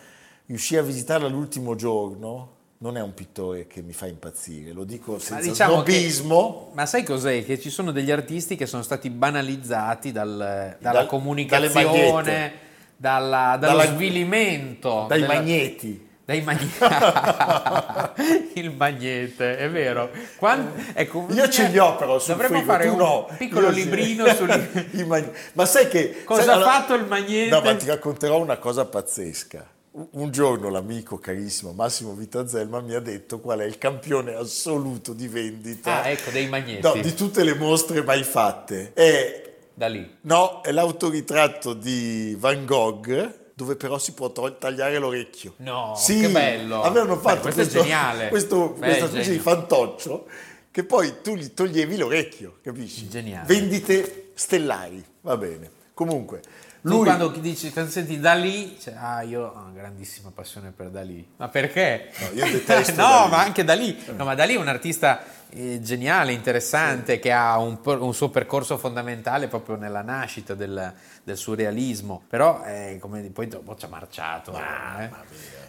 riuscì 0.47 0.79
a 0.79 0.83
visitarla 0.83 1.29
l'ultimo 1.29 1.75
giorno. 1.75 2.53
Non 2.79 2.97
è 2.97 3.03
un 3.03 3.13
pittore 3.13 3.67
che 3.67 3.83
mi 3.83 3.93
fa 3.93 4.07
impazzire, 4.07 4.73
lo 4.73 4.85
dico 4.85 5.13
Ma 5.13 5.19
senza 5.19 5.51
diciamo 5.51 5.83
che- 5.83 5.93
snobismo. 5.93 6.71
ma 6.73 6.87
sai 6.87 7.03
cos'è? 7.05 7.45
Che 7.45 7.61
ci 7.61 7.69
sono 7.69 7.91
degli 7.93 8.11
artisti 8.11 8.57
che 8.57 8.65
sono 8.65 8.83
stati 8.83 9.11
banalizzati 9.11 10.13
dal- 10.13 10.35
dalla 10.35 10.77
Dal- 10.81 10.93
dalle 10.95 11.07
comunicazione, 11.07 12.53
dalla- 12.97 13.59
dallo 13.59 13.77
Dalla- 13.77 13.85
svilimento. 13.93 15.05
Dai 15.09 15.21
della- 15.21 15.35
magneti. 15.35 16.09
Dai 16.31 16.43
magneti. 16.43 16.79
il 18.61 18.71
magnete, 18.77 19.57
è 19.59 19.69
vero. 19.69 20.11
Quan- 20.37 20.93
ecco, 20.95 21.27
Io 21.31 21.49
ce 21.49 21.67
li 21.67 21.79
ho 21.79 21.97
però 21.97 22.21
sul 22.21 22.35
Dovremmo 22.35 22.59
frigo, 22.59 22.71
fare 22.73 22.85
tu 22.87 22.93
un 22.93 22.99
no. 22.99 23.29
piccolo 23.37 23.67
Io 23.67 23.73
sì. 23.73 23.83
librino 23.83 24.27
sugli... 24.35 24.69
I 25.01 25.05
mag- 25.07 25.33
Ma 25.55 25.65
sai 25.67 25.89
che... 25.89 26.23
Cosa 26.23 26.43
sai- 26.45 26.63
ha 26.63 26.65
fatto 26.65 26.95
il 26.95 27.05
magnete? 27.07 27.51
No, 27.51 27.61
ma 27.63 27.75
ti 27.75 27.87
racconterò 27.87 28.39
una 28.39 28.59
cosa 28.59 28.85
pazzesca. 28.85 29.67
Un- 29.93 30.07
Un 30.13 30.31
giorno 30.31 30.69
l'amico 30.69 31.19
carissimo 31.19 31.73
Massimo 31.73 32.13
Vitazelma 32.13 32.81
mi 32.81 32.95
ha 32.95 33.01
detto 33.01 33.41
qual 33.41 33.59
è 33.59 33.65
il 33.65 33.77
campione 33.77 34.35
assoluto 34.35 35.13
di 35.13 35.27
vendita 35.27 36.03
Ah, 36.03 36.09
ecco, 36.11 36.31
dei 36.31 36.47
magneti. 36.47 36.83
no, 36.87 36.93
di 36.95 37.13
tutte 37.13 37.43
le 37.43 37.55
mostre 37.55 38.05
mai 38.05 38.23
fatte. 38.23 38.93
È, 38.95 39.51
Da 39.75 39.89
lì. 39.89 40.09
no, 40.21 40.61
è 40.63 40.71
l'autoritratto 40.71 41.73
di 41.75 42.37
Van 42.39 42.65
Gogh 42.65 43.39
dove 43.65 43.77
però 43.77 43.99
si 43.99 44.13
può 44.13 44.31
tol- 44.33 44.57
tagliare 44.59 44.99
l'orecchio. 44.99 45.55
No, 45.59 45.95
Sì, 45.97 46.21
che 46.21 46.29
bello. 46.31 46.83
Avevano 46.83 47.17
Beh, 47.17 47.21
fatto 47.23 47.41
questo 47.43 47.61
è 47.61 47.65
questo, 47.65 47.83
geniale. 47.83 48.29
questo- 48.29 48.69
Beh, 48.71 48.87
questa 48.87 49.09
specie 49.09 49.33
di 49.33 49.39
fantoccio 49.39 50.27
che 50.71 50.85
poi 50.85 51.21
tu 51.23 51.35
gli 51.35 51.53
toglievi 51.53 51.97
l'orecchio, 51.99 52.59
capisci? 52.63 53.09
Geniale. 53.09 53.47
Vendite 53.47 54.31
stellari, 54.35 55.05
va 55.23 55.37
bene. 55.37 55.71
Comunque, 55.93 56.41
lui 56.83 57.05
quando 57.05 57.29
dici, 57.29 57.71
senti 57.89 58.19
Dalì, 58.19 58.79
cioè, 58.81 58.95
ah, 58.97 59.23
io 59.23 59.43
ho 59.55 59.61
una 59.61 59.73
grandissima 59.75 60.31
passione 60.35 60.73
per 60.75 60.89
Dalì. 60.89 61.27
Ma 61.37 61.49
perché? 61.49 62.11
No, 62.21 62.29
io 62.35 62.51
detesto 62.51 62.93
no, 63.01 63.09
Dalì. 63.09 63.31
ma 63.31 63.39
anche 63.43 63.65
Dalì. 63.65 64.05
No, 64.17 64.25
ma 64.25 64.35
Dalì 64.35 64.55
è 64.55 64.59
un 64.59 64.69
artista 64.69 65.23
eh, 65.51 65.81
geniale, 65.83 66.33
interessante, 66.33 67.19
che 67.19 67.33
ha 67.33 67.59
un, 67.59 67.79
un 67.83 68.15
suo 68.15 68.31
percorso 68.31 68.79
fondamentale 68.79 69.49
proprio 69.49 69.77
nella 69.77 70.03
nascita 70.03 70.55
del, 70.55 70.93
del 71.23 71.37
surrealismo. 71.37 72.23
Però, 72.29 72.63
eh, 72.65 72.97
come 73.01 73.21
poi 73.31 73.47
dopo 73.49 73.77
ci 73.77 73.85
ha 73.85 73.89
marciato. 73.89 74.57
eh. 74.57 75.11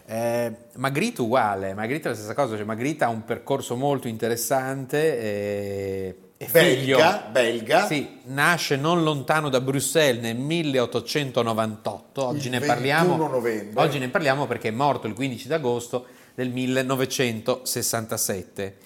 Eh, 0.06 0.56
Magritte 0.76 1.22
uguale, 1.22 1.74
Magritte 1.74 2.08
è 2.08 2.12
la 2.12 2.18
stessa 2.18 2.34
cosa, 2.34 2.56
cioè 2.56 2.66
Magritte 2.66 3.04
ha 3.04 3.10
un 3.10 3.24
percorso 3.24 3.76
molto 3.76 4.08
interessante 4.08 5.20
e, 5.20 5.28
e 5.28 6.16
figlio. 6.16 6.31
Belga, 6.50 7.28
belga. 7.32 7.86
Sì, 7.86 8.18
nasce 8.26 8.76
non 8.76 9.04
lontano 9.04 9.50
da 9.50 9.62
Bruxelles 9.62 10.22
nel 10.22 10.36
1898, 10.38 12.26
oggi 12.26 12.50
ne 12.50 12.60
21 12.60 12.74
parliamo. 12.74 13.30
Oggi 13.76 14.00
ne 14.00 14.08
parliamo 14.10 14.48
perché 14.48 14.70
è 14.70 14.72
morto 14.72 15.08
il 15.08 15.14
15 15.14 15.48
d'agosto 15.48 16.06
del 16.34 16.50
1967. 16.50 18.78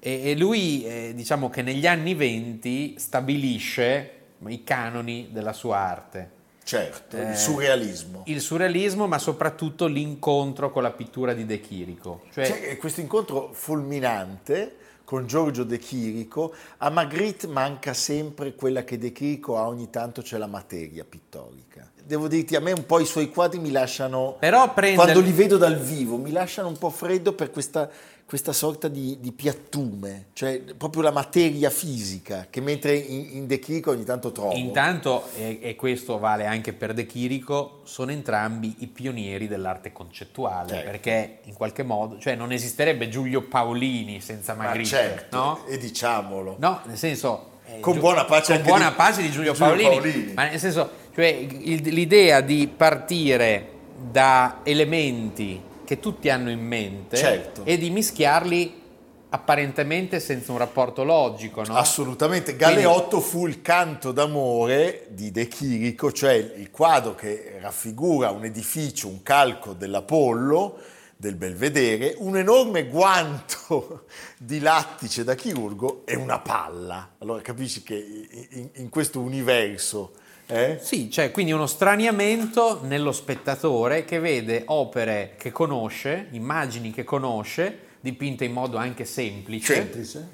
E, 0.00 0.30
e 0.30 0.36
lui, 0.36 0.84
eh, 0.84 1.12
diciamo 1.14 1.48
che 1.50 1.62
negli 1.62 1.86
anni 1.86 2.14
20 2.14 2.94
stabilisce 2.98 4.10
i 4.46 4.64
canoni 4.64 5.28
della 5.32 5.52
sua 5.52 5.78
arte. 5.78 6.30
certo, 6.62 7.16
Eh, 7.16 7.30
il 7.30 7.36
surrealismo. 7.36 8.22
Il 8.26 8.40
surrealismo, 8.40 9.06
ma 9.06 9.18
soprattutto 9.18 9.86
l'incontro 9.86 10.70
con 10.70 10.82
la 10.82 10.90
pittura 10.90 11.32
di 11.32 11.46
De 11.46 11.60
Chirico. 11.60 12.22
Cioè, 12.32 12.44
C'è 12.44 12.76
questo 12.76 13.00
incontro 13.00 13.50
fulminante 13.52 14.76
con 15.06 15.28
Giorgio 15.28 15.62
De 15.62 15.78
Chirico, 15.78 16.52
a 16.78 16.90
Magritte 16.90 17.46
manca 17.46 17.94
sempre 17.94 18.56
quella 18.56 18.82
che 18.82 18.98
De 18.98 19.12
Chirico 19.12 19.56
ha 19.56 19.68
ogni 19.68 19.88
tanto, 19.88 20.20
cioè 20.20 20.36
la 20.36 20.48
materia 20.48 21.04
pittorica. 21.04 21.88
Devo 22.02 22.26
dirti, 22.26 22.56
a 22.56 22.60
me 22.60 22.72
un 22.72 22.84
po' 22.84 22.98
i 22.98 23.06
suoi 23.06 23.30
quadri 23.30 23.60
mi 23.60 23.70
lasciano, 23.70 24.34
Però 24.40 24.74
prende- 24.74 24.96
quando 25.00 25.20
li 25.20 25.30
vedo 25.30 25.58
dal 25.58 25.78
vivo, 25.78 26.16
mi 26.16 26.32
lasciano 26.32 26.66
un 26.66 26.76
po' 26.76 26.90
freddo 26.90 27.34
per 27.34 27.52
questa, 27.52 27.88
questa 28.26 28.52
sorta 28.52 28.88
di, 28.88 29.18
di 29.20 29.30
piattume, 29.30 30.26
cioè 30.32 30.60
proprio 30.76 31.02
la 31.02 31.12
materia 31.12 31.70
fisica, 31.70 32.48
che 32.50 32.60
mentre 32.60 32.96
in, 32.96 33.28
in 33.36 33.46
De 33.46 33.60
Chirico 33.60 33.92
ogni 33.92 34.02
tanto 34.04 34.32
trovo. 34.32 34.52
Intanto, 34.54 35.28
e, 35.36 35.60
e 35.62 35.76
questo 35.76 36.18
vale 36.18 36.44
anche 36.44 36.72
per 36.72 36.92
De 36.92 37.06
Chirico, 37.06 37.82
sono 37.84 38.10
entrambi 38.10 38.74
i 38.78 38.88
pionieri 38.88 39.46
dell'arte 39.46 39.92
concettuale, 39.92 40.68
Certo. 40.70 40.90
perché 40.90 41.38
in 41.44 41.54
qualche 41.54 41.84
modo, 41.84 42.18
cioè 42.18 42.34
non 42.34 42.50
esisterebbe 42.50 43.08
Giulio 43.08 43.42
Paolini 43.42 44.20
senza 44.20 44.54
Ma 44.54 44.64
Magritte, 44.64 44.88
certo, 44.88 45.36
no? 45.36 45.64
e 45.66 45.78
diciamolo. 45.78 46.56
No, 46.58 46.80
nel 46.86 46.96
senso... 46.96 47.50
eh, 47.66 47.78
Con 47.78 47.92
Giu- 47.92 48.02
buona 48.02 48.24
pace 48.24 48.46
con 48.46 48.56
anche 48.56 48.68
buona 48.68 48.88
di- 48.88 48.94
pace 48.96 49.22
di 49.22 49.30
Giulio, 49.30 49.52
Giulio 49.52 49.66
Paolini, 49.68 49.88
Paolini. 50.10 50.32
ma 50.32 50.48
nel 50.48 50.58
senso, 50.58 50.90
cioè, 51.14 51.26
il- 51.26 51.82
l'idea 51.94 52.40
di 52.40 52.66
partire 52.76 53.70
da 54.10 54.60
elementi 54.64 55.60
che 55.86 56.00
tutti 56.00 56.28
hanno 56.28 56.50
in 56.50 56.60
mente 56.60 57.16
Certo. 57.16 57.64
e 57.64 57.78
di 57.78 57.88
mischiarli 57.88 58.82
apparentemente 59.28 60.20
senza 60.20 60.52
un 60.52 60.58
rapporto 60.58 61.04
logico, 61.04 61.62
no? 61.64 61.76
Assolutamente, 61.76 62.56
Galeotto 62.56 63.20
fu 63.20 63.46
il 63.46 63.62
canto 63.62 64.12
d'amore 64.12 65.06
di 65.10 65.30
De 65.30 65.48
Chirico, 65.48 66.12
cioè 66.12 66.32
il 66.32 66.70
quadro 66.70 67.14
che 67.14 67.58
raffigura 67.60 68.30
un 68.30 68.44
edificio, 68.44 69.08
un 69.08 69.22
calco 69.22 69.72
dell'Apollo, 69.72 70.78
del 71.16 71.34
Belvedere, 71.34 72.14
un 72.18 72.36
enorme 72.36 72.86
guanto 72.86 74.04
di 74.36 74.58
lattice 74.58 75.24
da 75.24 75.34
chirurgo 75.34 76.02
e 76.04 76.14
una 76.16 76.38
palla. 76.40 77.14
Allora 77.18 77.40
capisci 77.40 77.82
che 77.82 78.48
in, 78.50 78.68
in 78.74 78.88
questo 78.88 79.20
universo... 79.20 80.12
eh, 80.46 80.78
Sì, 80.80 81.10
cioè 81.10 81.30
quindi 81.30 81.52
uno 81.52 81.66
straniamento 81.66 82.80
nello 82.82 83.12
spettatore 83.12 84.04
che 84.04 84.18
vede 84.18 84.62
opere 84.66 85.34
che 85.38 85.50
conosce, 85.52 86.28
immagini 86.30 86.90
che 86.92 87.04
conosce, 87.04 87.78
dipinte 88.00 88.44
in 88.44 88.52
modo 88.52 88.76
anche 88.76 89.04
semplice, 89.04 89.74
semplice. 89.74 90.28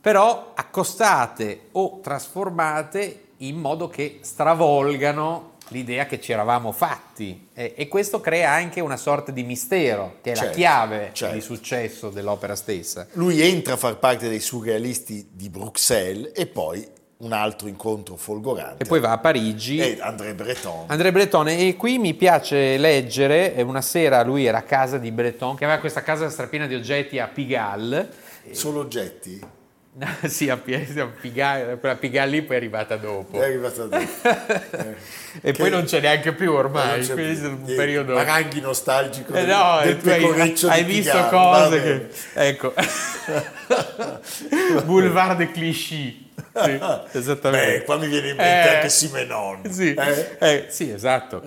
però 0.00 0.52
accostate 0.54 1.68
o 1.72 2.00
trasformate 2.02 3.22
in 3.38 3.56
modo 3.56 3.88
che 3.88 4.20
stravolgano 4.22 5.56
l'idea 5.68 6.06
che 6.06 6.18
ci 6.20 6.32
eravamo 6.32 6.72
fatti 6.72 7.48
e, 7.52 7.74
e 7.76 7.88
questo 7.88 8.20
crea 8.22 8.52
anche 8.52 8.80
una 8.80 8.96
sorta 8.96 9.30
di 9.32 9.42
mistero 9.42 10.16
che 10.22 10.32
è 10.32 10.34
la 10.34 10.40
Certo, 10.40 10.56
chiave 10.56 11.10
certo. 11.12 11.34
di 11.34 11.40
successo 11.42 12.08
dell'opera 12.08 12.56
stessa. 12.56 13.06
Lui 13.12 13.42
entra 13.42 13.74
a 13.74 13.76
far 13.76 13.98
parte 13.98 14.28
dei 14.30 14.40
surrealisti 14.40 15.28
di 15.32 15.50
Bruxelles 15.50 16.32
e 16.34 16.46
poi 16.46 16.88
un 17.20 17.32
altro 17.32 17.66
incontro 17.66 18.16
folgorante. 18.16 18.84
E 18.84 18.86
poi 18.86 19.00
va 19.00 19.10
a 19.10 19.18
Parigi. 19.18 19.78
E 19.78 19.98
André 20.00 20.34
Breton. 20.34 20.84
André 20.86 21.10
Breton 21.10 21.48
e 21.48 21.74
qui 21.76 21.98
mi 21.98 22.14
piace 22.14 22.76
leggere, 22.76 23.54
eh, 23.54 23.62
una 23.62 23.80
sera 23.80 24.22
lui 24.22 24.44
era 24.44 24.58
a 24.58 24.62
casa 24.62 24.98
di 24.98 25.10
Breton 25.10 25.56
che 25.56 25.64
aveva 25.64 25.80
questa 25.80 26.02
casa 26.02 26.28
strapiena 26.28 26.66
di 26.66 26.74
oggetti 26.74 27.18
a 27.18 27.26
Pigalle. 27.26 28.08
Solo 28.52 28.80
oggetti? 28.80 29.56
sì, 30.28 30.48
a, 30.48 30.56
Pi- 30.56 30.74
a 30.74 31.06
Pigalle, 31.06 31.76
quella 31.78 31.96
Pigalle 31.96 32.30
lì 32.30 32.42
poi 32.42 32.54
è 32.54 32.58
arrivata 32.58 32.96
dopo. 32.96 33.40
È 33.40 33.44
arrivata 33.44 33.84
dopo. 33.84 33.96
Eh. 34.78 34.94
e 35.40 35.52
Che- 35.52 35.58
poi 35.58 35.70
non 35.70 35.86
ce 35.88 35.96
n'è 35.96 36.02
neanche 36.02 36.32
più 36.32 36.52
ormai, 36.52 37.00
c'è 37.00 37.14
più 37.14 37.24
è 37.24 37.46
un 37.46 37.54
niente. 37.56 37.74
periodo... 37.74 38.14
Maranghi 38.14 38.60
nostalgico 38.60 39.32
Eh 39.32 39.44
del, 39.44 39.48
no, 39.48 39.80
del 39.82 39.98
tu 39.98 40.08
hai, 40.08 40.54
hai 40.68 40.84
visto 40.84 41.10
Pigalle, 41.12 41.30
cose 41.30 41.82
che... 41.82 42.08
Ecco. 42.46 42.74
Boulevard 44.84 45.38
de 45.38 45.50
Clichy. 45.50 46.26
Sì, 46.62 46.78
esattamente. 47.18 47.78
Beh, 47.78 47.84
qua 47.84 47.96
mi 47.98 48.08
viene 48.08 48.30
in 48.30 48.36
mente 48.36 48.68
Eh, 48.70 48.74
anche 48.76 48.88
Simenon. 48.88 49.70
Sì, 49.70 49.94
Eh? 49.94 50.36
eh, 50.40 50.66
sì, 50.68 50.90
esatto. 50.90 51.42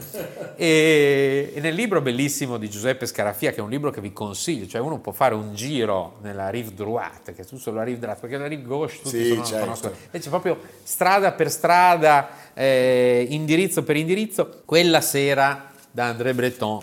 E, 0.56 1.51
e 1.54 1.60
nel 1.60 1.73
libro 1.73 2.01
bellissimo 2.01 2.58
di 2.58 2.69
Giuseppe 2.69 3.06
Scarafia, 3.06 3.51
che 3.51 3.58
è 3.58 3.62
un 3.62 3.69
libro 3.69 3.91
che 3.91 4.01
vi 4.01 4.13
consiglio, 4.13 4.67
cioè 4.67 4.82
uno 4.82 4.99
può 4.99 5.12
fare 5.12 5.34
un 5.34 5.54
giro 5.54 6.17
nella 6.21 6.49
rive 6.49 6.73
droite, 6.73 7.34
che 7.34 7.41
è 7.41 7.45
tu 7.45 7.58
sulla 7.58 7.84
rive 7.84 7.99
droite, 7.99 8.19
perché 8.21 8.38
la 8.38 8.47
rive 8.47 8.63
gauche 8.63 8.95
tutti 9.01 9.23
Sì, 9.23 9.27
sono, 9.30 9.43
certo. 9.45 9.63
conoscono. 9.65 9.95
Invece 10.06 10.30
proprio 10.30 10.60
strada 10.84 11.32
per 11.32 11.49
strada, 11.51 12.30
eh, 12.54 13.25
indirizzo 13.30 13.84
per 13.84 13.95
indirizzo, 13.95 14.62
quella 14.65 15.01
sera 15.01 15.71
da 15.91 16.06
André 16.06 16.34
Breton 16.34 16.80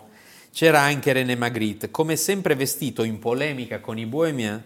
c'era 0.53 0.81
anche 0.81 1.13
René 1.13 1.37
Magritte, 1.37 1.91
come 1.91 2.17
sempre 2.17 2.55
vestito 2.57 3.05
in 3.05 3.19
polemica 3.21 3.79
con 3.81 3.97
i 3.97 4.07
bohemiens, 4.07 4.61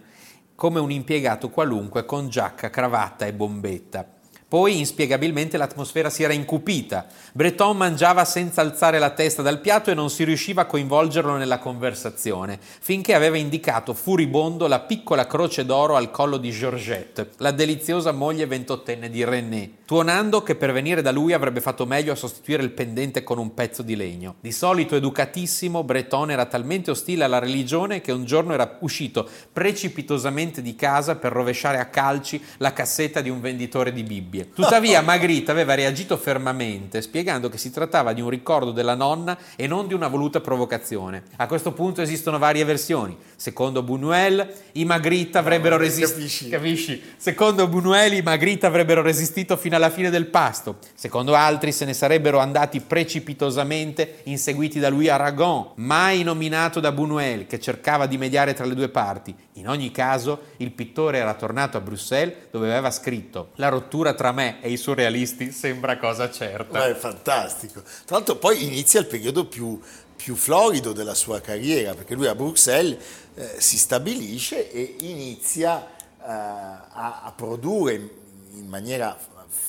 come 0.54 0.80
un 0.80 0.90
impiegato 0.90 1.50
qualunque 1.50 2.04
con 2.04 2.28
giacca, 2.28 2.70
cravatta 2.70 3.26
e 3.26 3.32
bombetta. 3.32 4.21
Poi 4.52 4.78
inspiegabilmente 4.78 5.56
l'atmosfera 5.56 6.10
si 6.10 6.24
era 6.24 6.34
incupita. 6.34 7.06
Breton 7.32 7.74
mangiava 7.74 8.26
senza 8.26 8.60
alzare 8.60 8.98
la 8.98 9.08
testa 9.08 9.40
dal 9.40 9.62
piatto 9.62 9.90
e 9.90 9.94
non 9.94 10.10
si 10.10 10.24
riusciva 10.24 10.60
a 10.60 10.66
coinvolgerlo 10.66 11.38
nella 11.38 11.58
conversazione, 11.58 12.58
finché 12.60 13.14
aveva 13.14 13.38
indicato 13.38 13.94
furibondo 13.94 14.66
la 14.66 14.80
piccola 14.80 15.26
croce 15.26 15.64
d'oro 15.64 15.96
al 15.96 16.10
collo 16.10 16.36
di 16.36 16.50
Georgette, 16.50 17.30
la 17.38 17.50
deliziosa 17.50 18.12
moglie 18.12 18.44
ventottenne 18.44 19.08
di 19.08 19.24
René, 19.24 19.70
tuonando 19.86 20.42
che 20.42 20.54
per 20.54 20.72
venire 20.72 21.00
da 21.00 21.12
lui 21.12 21.32
avrebbe 21.32 21.62
fatto 21.62 21.86
meglio 21.86 22.12
a 22.12 22.16
sostituire 22.16 22.62
il 22.62 22.72
pendente 22.72 23.22
con 23.22 23.38
un 23.38 23.54
pezzo 23.54 23.80
di 23.80 23.96
legno. 23.96 24.34
Di 24.40 24.52
solito 24.52 24.96
educatissimo, 24.96 25.82
Breton 25.82 26.30
era 26.30 26.44
talmente 26.44 26.90
ostile 26.90 27.24
alla 27.24 27.38
religione 27.38 28.02
che 28.02 28.12
un 28.12 28.26
giorno 28.26 28.52
era 28.52 28.76
uscito 28.80 29.26
precipitosamente 29.50 30.60
di 30.60 30.76
casa 30.76 31.16
per 31.16 31.32
rovesciare 31.32 31.78
a 31.78 31.86
calci 31.86 32.38
la 32.58 32.74
cassetta 32.74 33.22
di 33.22 33.30
un 33.30 33.40
venditore 33.40 33.94
di 33.94 34.02
Bibbie. 34.42 34.54
Tuttavia 34.54 35.00
Magritte 35.02 35.50
aveva 35.50 35.74
reagito 35.74 36.16
fermamente, 36.16 37.00
spiegando 37.02 37.48
che 37.48 37.58
si 37.58 37.70
trattava 37.70 38.12
di 38.12 38.20
un 38.20 38.28
ricordo 38.28 38.72
della 38.72 38.94
nonna 38.94 39.36
e 39.56 39.66
non 39.66 39.86
di 39.86 39.94
una 39.94 40.08
voluta 40.08 40.40
provocazione. 40.40 41.22
A 41.36 41.46
questo 41.46 41.72
punto 41.72 42.02
esistono 42.02 42.38
varie 42.38 42.64
versioni. 42.64 43.16
Secondo 43.36 43.82
Buñuel, 43.82 44.46
i 44.72 44.84
Magritte 44.84 45.38
avrebbero 45.38 45.76
resistito. 45.76 46.18
capisci? 46.18 46.48
Capisci? 46.48 47.02
Secondo 47.16 47.66
Buñuel, 47.66 48.14
i 48.14 48.22
Magritte 48.22 48.66
avrebbero 48.66 49.02
resistito 49.02 49.56
fino 49.56 49.76
alla 49.76 49.90
fine 49.90 50.10
del 50.10 50.26
pasto. 50.26 50.78
Secondo 50.94 51.34
altri, 51.34 51.72
se 51.72 51.84
ne 51.84 51.94
sarebbero 51.94 52.38
andati 52.38 52.80
precipitosamente, 52.80 54.20
inseguiti 54.24 54.78
da 54.78 54.88
lui 54.88 55.08
Aragon, 55.08 55.70
mai 55.76 56.22
nominato 56.22 56.80
da 56.80 56.90
Buñuel, 56.90 57.46
che 57.46 57.60
cercava 57.60 58.06
di 58.06 58.18
mediare 58.18 58.54
tra 58.54 58.64
le 58.64 58.74
due 58.74 58.88
parti. 58.88 59.34
In 59.56 59.68
ogni 59.68 59.90
caso, 59.90 60.40
il 60.58 60.72
pittore 60.72 61.18
era 61.18 61.34
tornato 61.34 61.76
a 61.76 61.80
Bruxelles, 61.80 62.34
dove 62.50 62.70
aveva 62.70 62.90
scritto: 62.90 63.50
La 63.56 63.68
rottura 63.68 64.14
tra 64.14 64.31
me 64.32 64.62
e 64.62 64.70
i 64.70 64.76
surrealisti 64.76 65.52
sembra 65.52 65.96
cosa 65.98 66.30
certa. 66.30 66.78
Ma 66.78 66.86
è 66.86 66.94
fantastico. 66.94 67.82
Tra 67.82 68.16
l'altro 68.16 68.36
poi 68.36 68.64
inizia 68.64 69.00
il 69.00 69.06
periodo 69.06 69.46
più, 69.46 69.80
più 70.16 70.34
florido 70.34 70.92
della 70.92 71.14
sua 71.14 71.40
carriera, 71.40 71.94
perché 71.94 72.14
lui 72.14 72.26
a 72.26 72.34
Bruxelles 72.34 72.98
eh, 73.34 73.54
si 73.58 73.78
stabilisce 73.78 74.70
e 74.70 74.96
inizia 75.00 75.86
eh, 75.86 76.24
a, 76.24 77.22
a 77.24 77.32
produrre 77.34 77.94
in, 77.94 78.08
in 78.54 78.66
maniera 78.66 79.16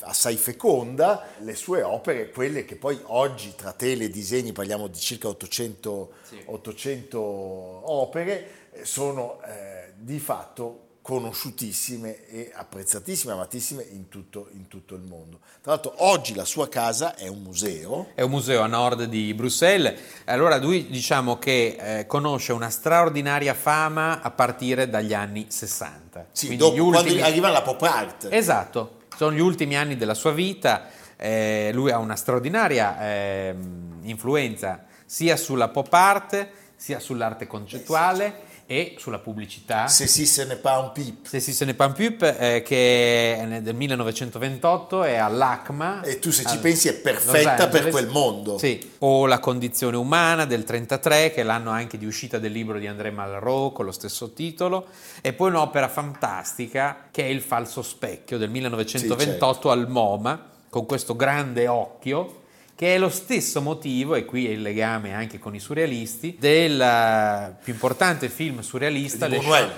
assai 0.03 0.35
feconda 0.35 1.27
le 1.39 1.55
sue 1.55 1.81
opere, 1.81 2.29
quelle 2.29 2.65
che 2.65 2.75
poi 2.75 2.99
oggi 3.05 3.53
tra 3.55 3.71
tele 3.71 4.05
e 4.05 4.09
disegni 4.09 4.51
parliamo 4.51 4.87
di 4.87 4.99
circa 4.99 5.27
800, 5.27 6.11
800 6.45 7.19
opere, 7.19 8.47
eh, 8.71 8.85
sono 8.85 9.41
eh, 9.43 9.93
di 9.95 10.19
fatto 10.19 10.79
conosciutissime 11.03 12.25
e 12.29 12.49
apprezzatissime, 12.55 13.33
amatissime 13.33 13.85
in 13.91 14.07
tutto, 14.07 14.47
in 14.53 14.69
tutto 14.69 14.95
il 14.95 15.01
mondo. 15.01 15.39
Tra 15.61 15.73
l'altro 15.73 15.93
oggi 15.97 16.33
la 16.33 16.45
sua 16.45 16.69
casa 16.69 17.15
è 17.15 17.27
un 17.27 17.41
museo. 17.41 18.07
È 18.15 18.21
un 18.21 18.29
museo 18.31 18.61
a 18.61 18.67
nord 18.67 19.03
di 19.03 19.33
Bruxelles. 19.33 19.99
Allora 20.23 20.57
lui 20.57 20.87
diciamo 20.87 21.37
che 21.37 21.75
eh, 21.99 22.05
conosce 22.07 22.53
una 22.53 22.69
straordinaria 22.69 23.53
fama 23.53 24.21
a 24.21 24.31
partire 24.31 24.89
dagli 24.89 25.13
anni 25.13 25.47
60. 25.49 26.27
Sì, 26.31 26.45
Quindi 26.47 26.63
dopo, 26.63 26.81
ultimi- 26.81 27.09
quando 27.09 27.25
arriva 27.25 27.49
la 27.49 27.61
pop 27.61 27.81
art. 27.81 28.27
Esatto, 28.31 29.01
sono 29.17 29.35
gli 29.35 29.41
ultimi 29.41 29.75
anni 29.75 29.97
della 29.97 30.13
sua 30.15 30.31
vita. 30.31 30.87
eh, 31.17 31.69
lui 31.73 31.91
ha 31.91 31.97
una 31.97 32.15
straordinaria 32.15 32.97
ehm, 32.99 33.99
influenza 34.03 34.85
sia 35.05 35.35
sulla 35.35 35.67
pop 35.67 35.91
art, 35.93 36.47
sia 36.75 36.99
sull'arte 36.99 37.45
concettuale 37.45 38.51
e 38.65 38.95
sulla 38.97 39.19
pubblicità. 39.19 39.87
Se 39.87 40.07
si 40.07 40.25
se 40.25 40.45
ne 40.45 40.55
pa 40.55 40.77
un 40.79 40.91
pip. 40.91 41.25
Se 41.27 41.39
si 41.39 41.53
se 41.53 41.65
ne 41.65 41.73
pan 41.73 41.93
pup, 41.93 42.21
eh, 42.39 42.61
che 42.65 43.37
è 43.37 43.61
del 43.61 43.75
1928 43.75 45.03
è 45.03 45.15
all'ACMA. 45.15 46.01
E 46.03 46.19
tu 46.19 46.31
se 46.31 46.43
ci 46.43 46.55
al- 46.55 46.59
pensi 46.59 46.87
è 46.87 46.93
perfetta 46.93 47.67
per 47.67 47.89
quel 47.89 48.07
mondo. 48.07 48.57
Sì, 48.57 48.91
o 48.99 49.25
La 49.25 49.39
condizione 49.39 49.97
umana 49.97 50.45
del 50.45 50.63
33, 50.63 51.31
che 51.31 51.41
è 51.41 51.43
l'anno 51.43 51.69
anche 51.71 51.97
di 51.97 52.05
uscita 52.05 52.39
del 52.39 52.51
libro 52.51 52.77
di 52.79 52.87
André 52.87 53.11
Malraux 53.11 53.73
con 53.73 53.85
lo 53.85 53.91
stesso 53.91 54.31
titolo, 54.33 54.87
e 55.21 55.33
poi 55.33 55.49
un'opera 55.49 55.87
fantastica 55.87 57.07
che 57.11 57.23
è 57.23 57.27
Il 57.27 57.41
falso 57.41 57.81
specchio 57.81 58.37
del 58.37 58.49
1928 58.49 59.53
Sì, 59.53 59.61
certo. 59.61 59.71
al 59.71 59.89
MoMA, 59.89 60.49
con 60.69 60.85
questo 60.85 61.15
grande 61.15 61.67
occhio 61.67 62.41
che 62.75 62.95
è 62.95 62.97
lo 62.97 63.09
stesso 63.09 63.61
motivo, 63.61 64.15
e 64.15 64.25
qui 64.25 64.47
è 64.47 64.51
il 64.51 64.61
legame 64.61 65.13
anche 65.13 65.39
con 65.39 65.53
i 65.53 65.59
surrealisti, 65.59 66.37
del 66.39 66.79
eh, 66.81 67.55
più 67.63 67.73
importante 67.73 68.29
film 68.29 68.61
surrealista, 68.61 69.27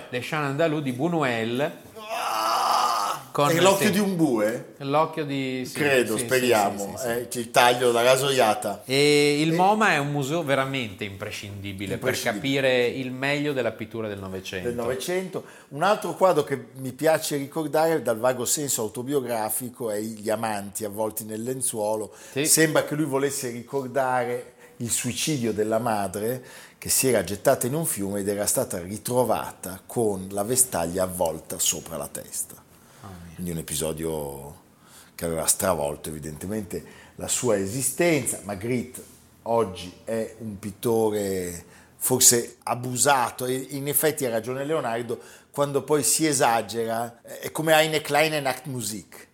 Le, 0.10 0.20
Chant 0.22 0.46
Andalou 0.46 0.82
di 0.82 0.92
Buñuel. 0.92 1.72
Con, 3.36 3.50
È 3.50 3.60
l'occhio 3.60 3.88
sì, 3.88 3.92
di 3.92 4.00
un 4.00 4.16
bue? 4.16 4.76
L'occhio 4.78 5.26
di... 5.26 5.66
sì, 5.66 5.74
Credo, 5.74 6.16
sì, 6.16 6.24
speriamo. 6.24 6.98
eh, 7.04 7.28
ci 7.30 7.52
taglio 7.52 7.92
la 7.92 8.02
rasoiata. 8.02 8.84
E 8.86 9.42
il 9.42 9.52
MoMA 9.52 9.92
è 9.92 9.98
un 9.98 10.10
museo 10.10 10.42
veramente 10.42 11.04
imprescindibile, 11.04 11.98
per 11.98 12.14
Imprescindibile. 12.14 12.62
capire 12.62 12.88
il 12.88 13.12
meglio 13.12 13.52
della 13.52 13.74
pittura 13.74 14.08
del 14.08 14.20
Novecento. 14.20 14.70
del 14.70 14.78
Novecento. 14.78 15.44
Un 15.72 15.84
altro 15.84 16.14
quadro 16.14 16.46
che 16.46 16.68
mi 16.78 16.94
piace 16.94 17.36
ricordare 17.36 18.02
dal 18.02 18.20
vago 18.20 18.46
senso 18.46 18.84
autobiografico 18.84 19.92
è 19.92 20.00
Gli 20.00 20.30
amanti 20.30 20.86
avvolti 20.86 21.26
nel 21.26 21.44
lenzuolo. 21.44 22.14
Sembra 22.44 22.86
che 22.86 22.96
lui 22.96 23.04
volesse 23.04 23.50
ricordare 23.50 24.54
il 24.78 24.90
suicidio 24.90 25.52
della 25.52 25.80
madre 25.80 26.42
che 26.78 26.88
si 26.88 27.10
era 27.10 27.22
gettata 27.26 27.68
in 27.68 27.74
un 27.74 27.86
fiume 27.86 28.22
ed 28.22 28.30
era 28.30 28.46
stata 28.46 28.80
ritrovata 28.80 29.82
con 29.86 30.28
la 30.32 30.44
vestaglia 30.44 31.04
avvolta 31.04 31.60
sopra 31.60 31.98
la 31.98 32.08
testa. 32.08 32.64
Quindi 33.36 33.52
un 33.52 33.58
episodio 33.60 34.64
che 35.14 35.26
aveva 35.26 35.46
stravolto 35.46 36.08
evidentemente 36.10 36.84
la 37.16 37.28
sua 37.28 37.58
esistenza. 37.58 38.40
Magritte 38.44 39.04
oggi 39.44 39.94
è 40.06 40.36
un 40.40 40.58
pittore 40.58 41.66
forse 41.98 42.58
abusato 42.64 43.46
e 43.46 43.54
in 43.72 43.88
effetti 43.90 44.26
ha 44.26 44.30
ragione 44.30 44.64
Leonardo 44.64 45.20
quando 45.52 45.84
poi 45.84 46.04
si 46.04 46.26
esagera, 46.26 47.22
è 47.22 47.52
come 47.52 47.74
eine 47.74 48.02
kleine 48.02 48.40
Nachtmusik, 48.40 49.28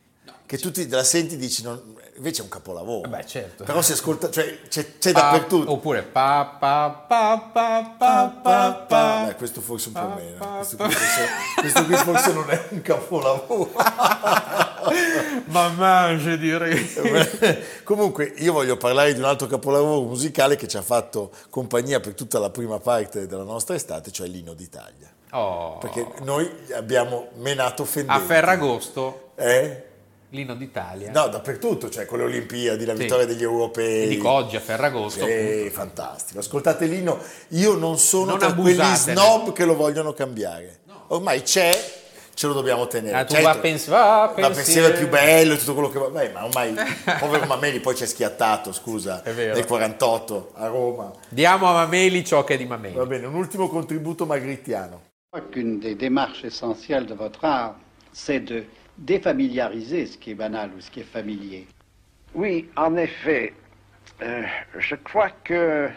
che 0.45 0.57
tu 0.57 0.71
ti 0.71 0.87
la 0.87 1.03
senti 1.03 1.35
e 1.35 1.37
dici 1.37 1.61
non- 1.63 1.95
invece 2.21 2.41
è 2.41 2.43
un 2.43 2.49
capolavoro. 2.49 3.09
Beh, 3.09 3.25
certo. 3.25 3.63
Però 3.63 3.81
si 3.81 3.93
ascolta, 3.93 4.29
cioè 4.29 4.61
c'è, 4.69 4.99
c'è 4.99 5.11
Pa- 5.11 5.21
dappertutto. 5.21 5.71
Oppure 5.71 6.03
pa 6.03 6.55
pa 6.59 7.05
pa 7.07 7.49
pa 7.51 7.95
pa 7.97 8.39
pa 8.43 8.85
pa. 8.87 9.23
Beh, 9.25 9.35
questo 9.35 9.59
forse 9.59 9.87
un 9.87 9.93
po' 9.95 10.13
meno. 10.15 10.57
Questo 10.57 10.77
qui, 10.77 10.91
forse, 10.91 11.27
questo 11.55 11.85
qui 11.85 11.95
forse 11.95 12.33
non 12.33 12.49
è 12.51 12.67
un 12.69 12.81
capolavoro. 12.83 13.71
Mamma, 15.45 16.15
je 16.15 16.37
direi. 16.37 16.93
Comunque 17.83 18.31
io 18.37 18.53
voglio 18.53 18.77
parlare 18.77 19.13
di 19.13 19.19
un 19.19 19.25
altro 19.25 19.47
capolavoro 19.47 20.01
musicale 20.07 20.55
che 20.55 20.67
ci 20.67 20.77
ha 20.77 20.83
fatto 20.83 21.31
compagnia 21.49 21.99
per 21.99 22.13
tutta 22.13 22.37
la 22.37 22.51
prima 22.51 22.79
parte 22.79 23.25
della 23.25 23.43
nostra 23.43 23.73
estate, 23.73 24.11
cioè 24.11 24.27
l'Inno 24.27 24.53
d'Italia. 24.53 25.09
Oh. 25.31 25.79
Perché 25.79 26.05
noi 26.21 26.47
abbiamo 26.73 27.29
menato 27.37 27.81
A 27.81 27.85
Fendenti. 27.85 28.25
Ferragosto, 28.25 29.31
Eh? 29.35 29.89
L'inno 30.31 30.55
d'Italia. 30.55 31.11
No, 31.11 31.27
dappertutto, 31.27 31.89
cioè 31.89 32.05
con 32.05 32.17
le 32.19 32.25
Olimpiadi, 32.25 32.85
la 32.85 32.93
Sì. 32.95 33.01
vittoria 33.01 33.25
degli 33.25 33.43
europei. 33.43 34.03
E 34.03 34.07
dico 34.07 34.29
oggi 34.29 34.55
a 34.55 34.59
Ferragosto. 34.59 35.25
Sì, 35.25 35.69
fantastico. 35.71 36.39
Ascoltate 36.39 36.85
l'inno, 36.85 37.19
io 37.49 37.75
non 37.75 37.97
sono 37.97 38.31
Non 38.31 38.39
tra 38.39 38.53
quelli 38.53 38.83
snob 38.95 39.51
che 39.53 39.65
lo 39.65 39.75
vogliono 39.75 40.13
cambiare. 40.13 40.79
Ormai 41.07 41.41
c'è, 41.41 41.69
ce 42.33 42.47
lo 42.47 42.53
dobbiamo 42.53 42.87
tenere. 42.87 43.17
Ah, 43.17 43.25
tu 43.25 43.33
Certo, 43.33 43.47
va 43.49 43.53
a 43.53 43.57
pens- 43.59 43.87
va 43.87 44.21
a 44.23 44.25
la 44.27 44.49
pensiero 44.49 44.53
pensiero. 44.53 44.87
è 44.87 44.97
più 44.97 45.09
bello 45.09 45.53
e 45.53 45.57
tutto 45.57 45.73
quello 45.73 45.89
che 45.89 45.99
va. 45.99 46.07
Beh, 46.07 46.29
ma 46.29 46.45
ormai 46.45 46.73
povero 47.19 47.45
Mameli 47.45 47.81
poi 47.81 47.95
ci 47.95 48.03
è 48.03 48.07
schiattato, 48.07 48.71
scusa, 48.71 49.21
È 49.23 49.31
vero. 49.33 49.53
nel 49.55 49.65
48 49.65 50.51
a 50.55 50.67
Roma. 50.67 51.11
Diamo 51.27 51.67
a 51.67 51.73
Mameli 51.73 52.23
ciò 52.23 52.45
che 52.45 52.53
è 52.53 52.57
di 52.57 52.65
Va 52.65 52.77
Mameli. 52.77 53.05
bene, 53.05 53.25
un 53.25 53.35
ultimo 53.35 53.67
contributo 53.67 54.25
crois 54.25 55.49
qu'une 55.51 55.79
des 55.79 55.95
démarches 55.95 56.43
essentielles 56.45 57.05
de 57.05 57.13
votre 57.13 57.43
art, 57.45 57.75
c'est 58.11 58.39
de 58.43 58.65
défamiliariser 59.01 60.05
ce 60.05 60.17
qui 60.17 60.31
est 60.31 60.35
banal 60.35 60.71
ou 60.75 60.79
ce 60.81 60.89
qui 60.91 61.01
est 61.01 61.11
familier. 61.11 61.67
Oui, 62.33 62.69
en 62.77 62.95
effet, 62.97 63.53
euh, 64.21 64.43
je 64.77 64.95
crois 64.95 65.31
que 65.43 65.89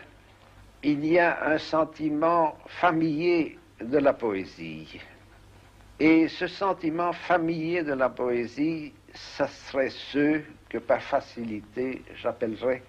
il 0.83 1.05
y 1.07 1.19
a 1.19 1.47
un 1.47 1.59
sentiment 1.59 2.59
familier 2.67 3.59
de 3.81 3.99
la 3.99 4.13
poésie. 4.13 5.01
Et 6.01 6.29
ce 6.29 6.47
sentiment 6.47 7.13
familier 7.13 7.83
de 7.83 7.93
la 7.95 8.09
poésie, 8.09 8.93
ça 9.15 9.47
serait 9.47 9.91
ce 9.91 10.41
que 10.69 10.79
par 10.79 11.01
facilité 11.01 12.03
j'appellerais 12.17 12.83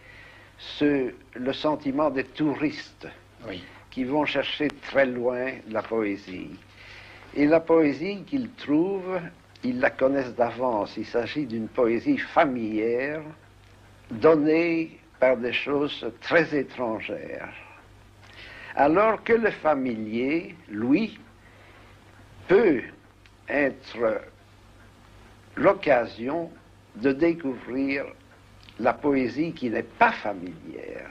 ce, 0.58 1.14
le 1.36 1.54
sentiment 1.54 2.10
des 2.10 2.24
touristes 2.24 3.08
Oui. 3.48 3.64
qui 3.92 4.04
vont 4.06 4.26
chercher 4.26 4.70
très 4.90 5.06
loin 5.06 5.52
la 5.70 5.82
poésie. 5.84 6.50
Et 7.36 7.46
la 7.46 7.60
poésie 7.60 8.24
qu'ils 8.24 8.50
trouvent, 8.52 9.20
ils 9.66 9.80
la 9.80 9.90
connaissent 9.90 10.36
d'avance. 10.36 10.96
Il 10.98 11.06
s'agit 11.06 11.46
d'une 11.46 11.68
poésie 11.68 12.18
familière, 12.18 13.22
donnée 14.12 15.00
par 15.20 15.38
des 15.38 15.54
choses 15.54 16.06
très 16.22 16.56
étrangères. 16.56 17.50
Alors 18.76 19.24
que 19.24 19.34
le 19.34 19.52
familier, 19.52 20.56
lui, 20.70 21.18
peut 22.48 22.82
être 23.50 24.22
l'occasion 25.56 26.52
de 26.96 27.12
découvrir 27.12 28.06
la 28.80 28.94
poésie 28.94 29.54
qui 29.54 29.70
n'est 29.70 29.84
pas 29.84 30.12
familière, 30.12 31.10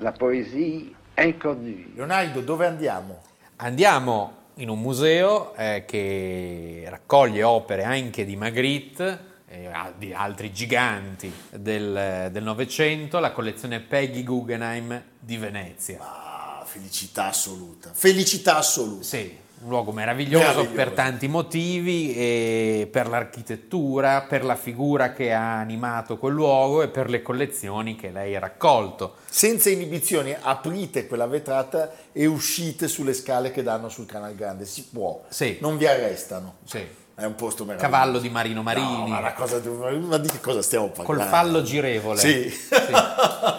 la 0.00 0.12
poésie 0.12 0.92
inconnue. 1.16 1.86
Leonardo, 1.96 2.40
dove 2.42 2.66
andiamo? 2.66 3.18
Andiamo 3.60 4.37
in 4.58 4.68
un 4.68 4.80
museo 4.80 5.54
eh, 5.54 5.84
che 5.86 6.84
raccoglie 6.88 7.42
opere 7.42 7.84
anche 7.84 8.24
di 8.24 8.36
Magritte 8.36 9.26
e 9.48 9.66
a- 9.66 9.92
di 9.96 10.12
altri 10.12 10.52
giganti 10.52 11.32
del 11.50 12.28
del 12.30 12.42
Novecento, 12.42 13.18
la 13.18 13.32
collezione 13.32 13.80
Peggy 13.80 14.22
Guggenheim 14.22 15.02
di 15.18 15.36
Venezia. 15.36 15.98
Ah, 16.00 16.62
felicità 16.64 17.26
assoluta. 17.28 17.90
Felicità 17.92 18.56
assoluta. 18.58 19.02
Sì, 19.04 19.36
un 19.60 19.68
luogo 19.70 19.92
meraviglioso, 19.92 20.44
Meraviglioso. 20.46 20.74
per 20.74 20.90
tanti 20.90 21.28
motivi, 21.28 22.14
e 22.14 22.88
per 22.90 23.08
l'architettura, 23.08 24.22
per 24.22 24.44
la 24.44 24.54
figura 24.54 25.12
che 25.12 25.32
ha 25.32 25.58
animato 25.58 26.16
quel 26.18 26.34
luogo 26.34 26.82
e 26.82 26.88
per 26.88 27.08
le 27.10 27.22
collezioni 27.22 27.96
che 27.96 28.10
lei 28.10 28.36
ha 28.36 28.40
raccolto. 28.40 29.16
Senza 29.28 29.70
inibizioni, 29.70 30.34
aprite 30.38 31.06
quella 31.06 31.26
vetrata 31.26 31.92
e 32.12 32.26
uscite 32.26 32.88
sulle 32.88 33.12
scale 33.14 33.50
che 33.50 33.62
danno 33.62 33.88
sul 33.88 34.06
Canal 34.06 34.34
Grande. 34.34 34.64
Si 34.64 34.84
può. 34.92 35.22
Sì. 35.28 35.58
Non 35.60 35.76
vi 35.76 35.86
arrestano. 35.86 36.56
Sì. 36.64 36.86
È 37.18 37.24
un 37.24 37.34
posto 37.34 37.64
meraviglioso. 37.64 37.92
Cavallo 37.92 38.18
di 38.20 38.28
Marino 38.28 38.62
Marini. 38.62 39.10
No, 39.10 39.20
ma, 39.20 39.32
cosa, 39.32 39.60
ma 39.64 40.18
di 40.18 40.28
che 40.28 40.38
cosa 40.40 40.62
stiamo 40.62 40.90
parlando? 40.90 41.20
Col 41.20 41.28
fallo 41.28 41.62
girevole. 41.64 42.20
Sì. 42.20 42.48
Sì, 42.48 42.92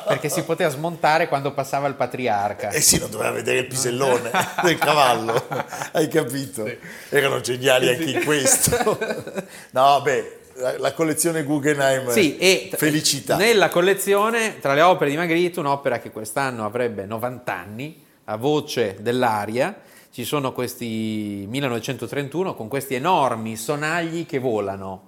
perché 0.07 0.29
si 0.29 0.43
poteva 0.43 0.69
smontare 0.69 1.27
quando 1.27 1.51
passava 1.51 1.85
il 1.89 1.95
patriarca. 1.95 2.69
Eh 2.69 2.79
sì, 2.79 2.99
non 2.99 3.11
doveva 3.11 3.31
vedere 3.31 3.59
il 3.59 3.67
pisellone 3.67 4.31
del 4.63 4.77
cavallo, 4.77 5.45
hai 5.91 6.07
capito? 6.07 6.71
Erano 7.09 7.41
geniali 7.41 7.89
anche 7.89 8.09
in 8.09 8.23
questo. 8.23 8.97
No, 9.71 10.01
beh, 10.01 10.39
la, 10.77 10.93
collezione 10.93 11.43
Guggenheim, 11.43 12.09
Sì, 12.11 12.37
e 12.37 12.69
felicità. 12.75 13.35
nella 13.35 13.67
collezione, 13.69 14.59
tra 14.59 14.73
le 14.73 14.81
opere 14.81 15.09
di 15.09 15.17
Magritte, 15.17 15.59
un'opera 15.59 15.99
che 15.99 16.11
quest'anno 16.11 16.65
avrebbe 16.65 17.05
90 17.05 17.53
anni, 17.53 18.03
a 18.25 18.37
voce 18.37 18.95
dell'aria, 18.99 19.75
ci 20.19 20.25
sono 20.25 20.51
questi 20.51 21.45
1931 21.47 22.53
con 22.53 22.67
questi 22.67 22.93
enormi 22.93 23.55
sonagli 23.55 24.25
che 24.25 24.37
volano. 24.37 25.07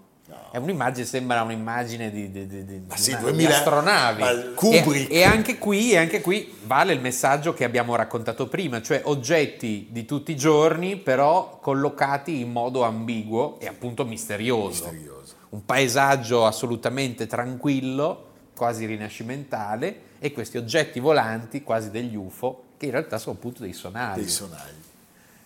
È 0.52 0.56
un'immagine, 0.56 1.06
sembra 1.06 1.42
un'immagine 1.42 2.10
di, 2.10 2.32
di, 2.32 2.48
di, 2.48 2.64
di- 2.64 2.82
sì, 2.96 3.12
una- 3.12 3.20
2000 3.20 3.50
di 3.50 3.54
astronavi. 3.54 4.24
E, 4.72 5.08
e 5.10 5.24
anche 5.24 5.58
qui, 5.58 5.92
e 5.92 5.98
anche 5.98 6.22
qui 6.22 6.54
vale 6.64 6.94
il 6.94 7.02
messaggio 7.02 7.54
che 7.54 7.66
abbiamo 7.66 7.96
raccontato 7.96 8.48
prima, 8.48 8.82
cioè 8.82 9.02
oggetti 9.04 9.90
di 9.92 10.06
tutti 10.06 10.32
i 10.32 10.38
giorni, 10.38 10.96
però 10.96 11.60
collocati 11.62 12.40
in 12.40 12.50
modo 12.50 12.84
ambiguo 12.84 13.60
e 13.60 13.68
appunto 13.68 14.06
misterioso. 14.06 14.86
Misterioso. 14.86 15.36
Un 15.50 15.66
paesaggio 15.66 16.46
assolutamente 16.46 17.28
tranquillo, 17.28 18.28
quasi 18.56 18.86
rinascimentale, 18.86 20.04
e 20.20 20.32
questi 20.32 20.56
oggetti 20.56 21.02
volanti, 21.02 21.64
quasi 21.64 21.92
degli 21.92 22.16
UFO, 22.16 22.64
che 22.78 22.86
in 22.86 22.92
realtà 22.92 23.18
sono 23.18 23.36
appunto 23.36 23.62
dei 23.62 23.74
sonagli. 23.74 24.20
Dei 24.22 24.30
sonagli. 24.30 24.90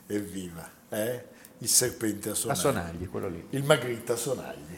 Evviva, 0.07 0.69
eh? 0.89 1.25
Il 1.59 1.67
serpente 1.69 2.29
a 2.29 2.31
A 2.31 2.35
sonagli. 2.35 2.59
sonagli, 2.59 3.09
quello 3.09 3.27
lì. 3.29 3.45
Il 3.51 3.63
Magritte 3.63 4.11
a 4.11 4.15
sonagli. 4.15 4.77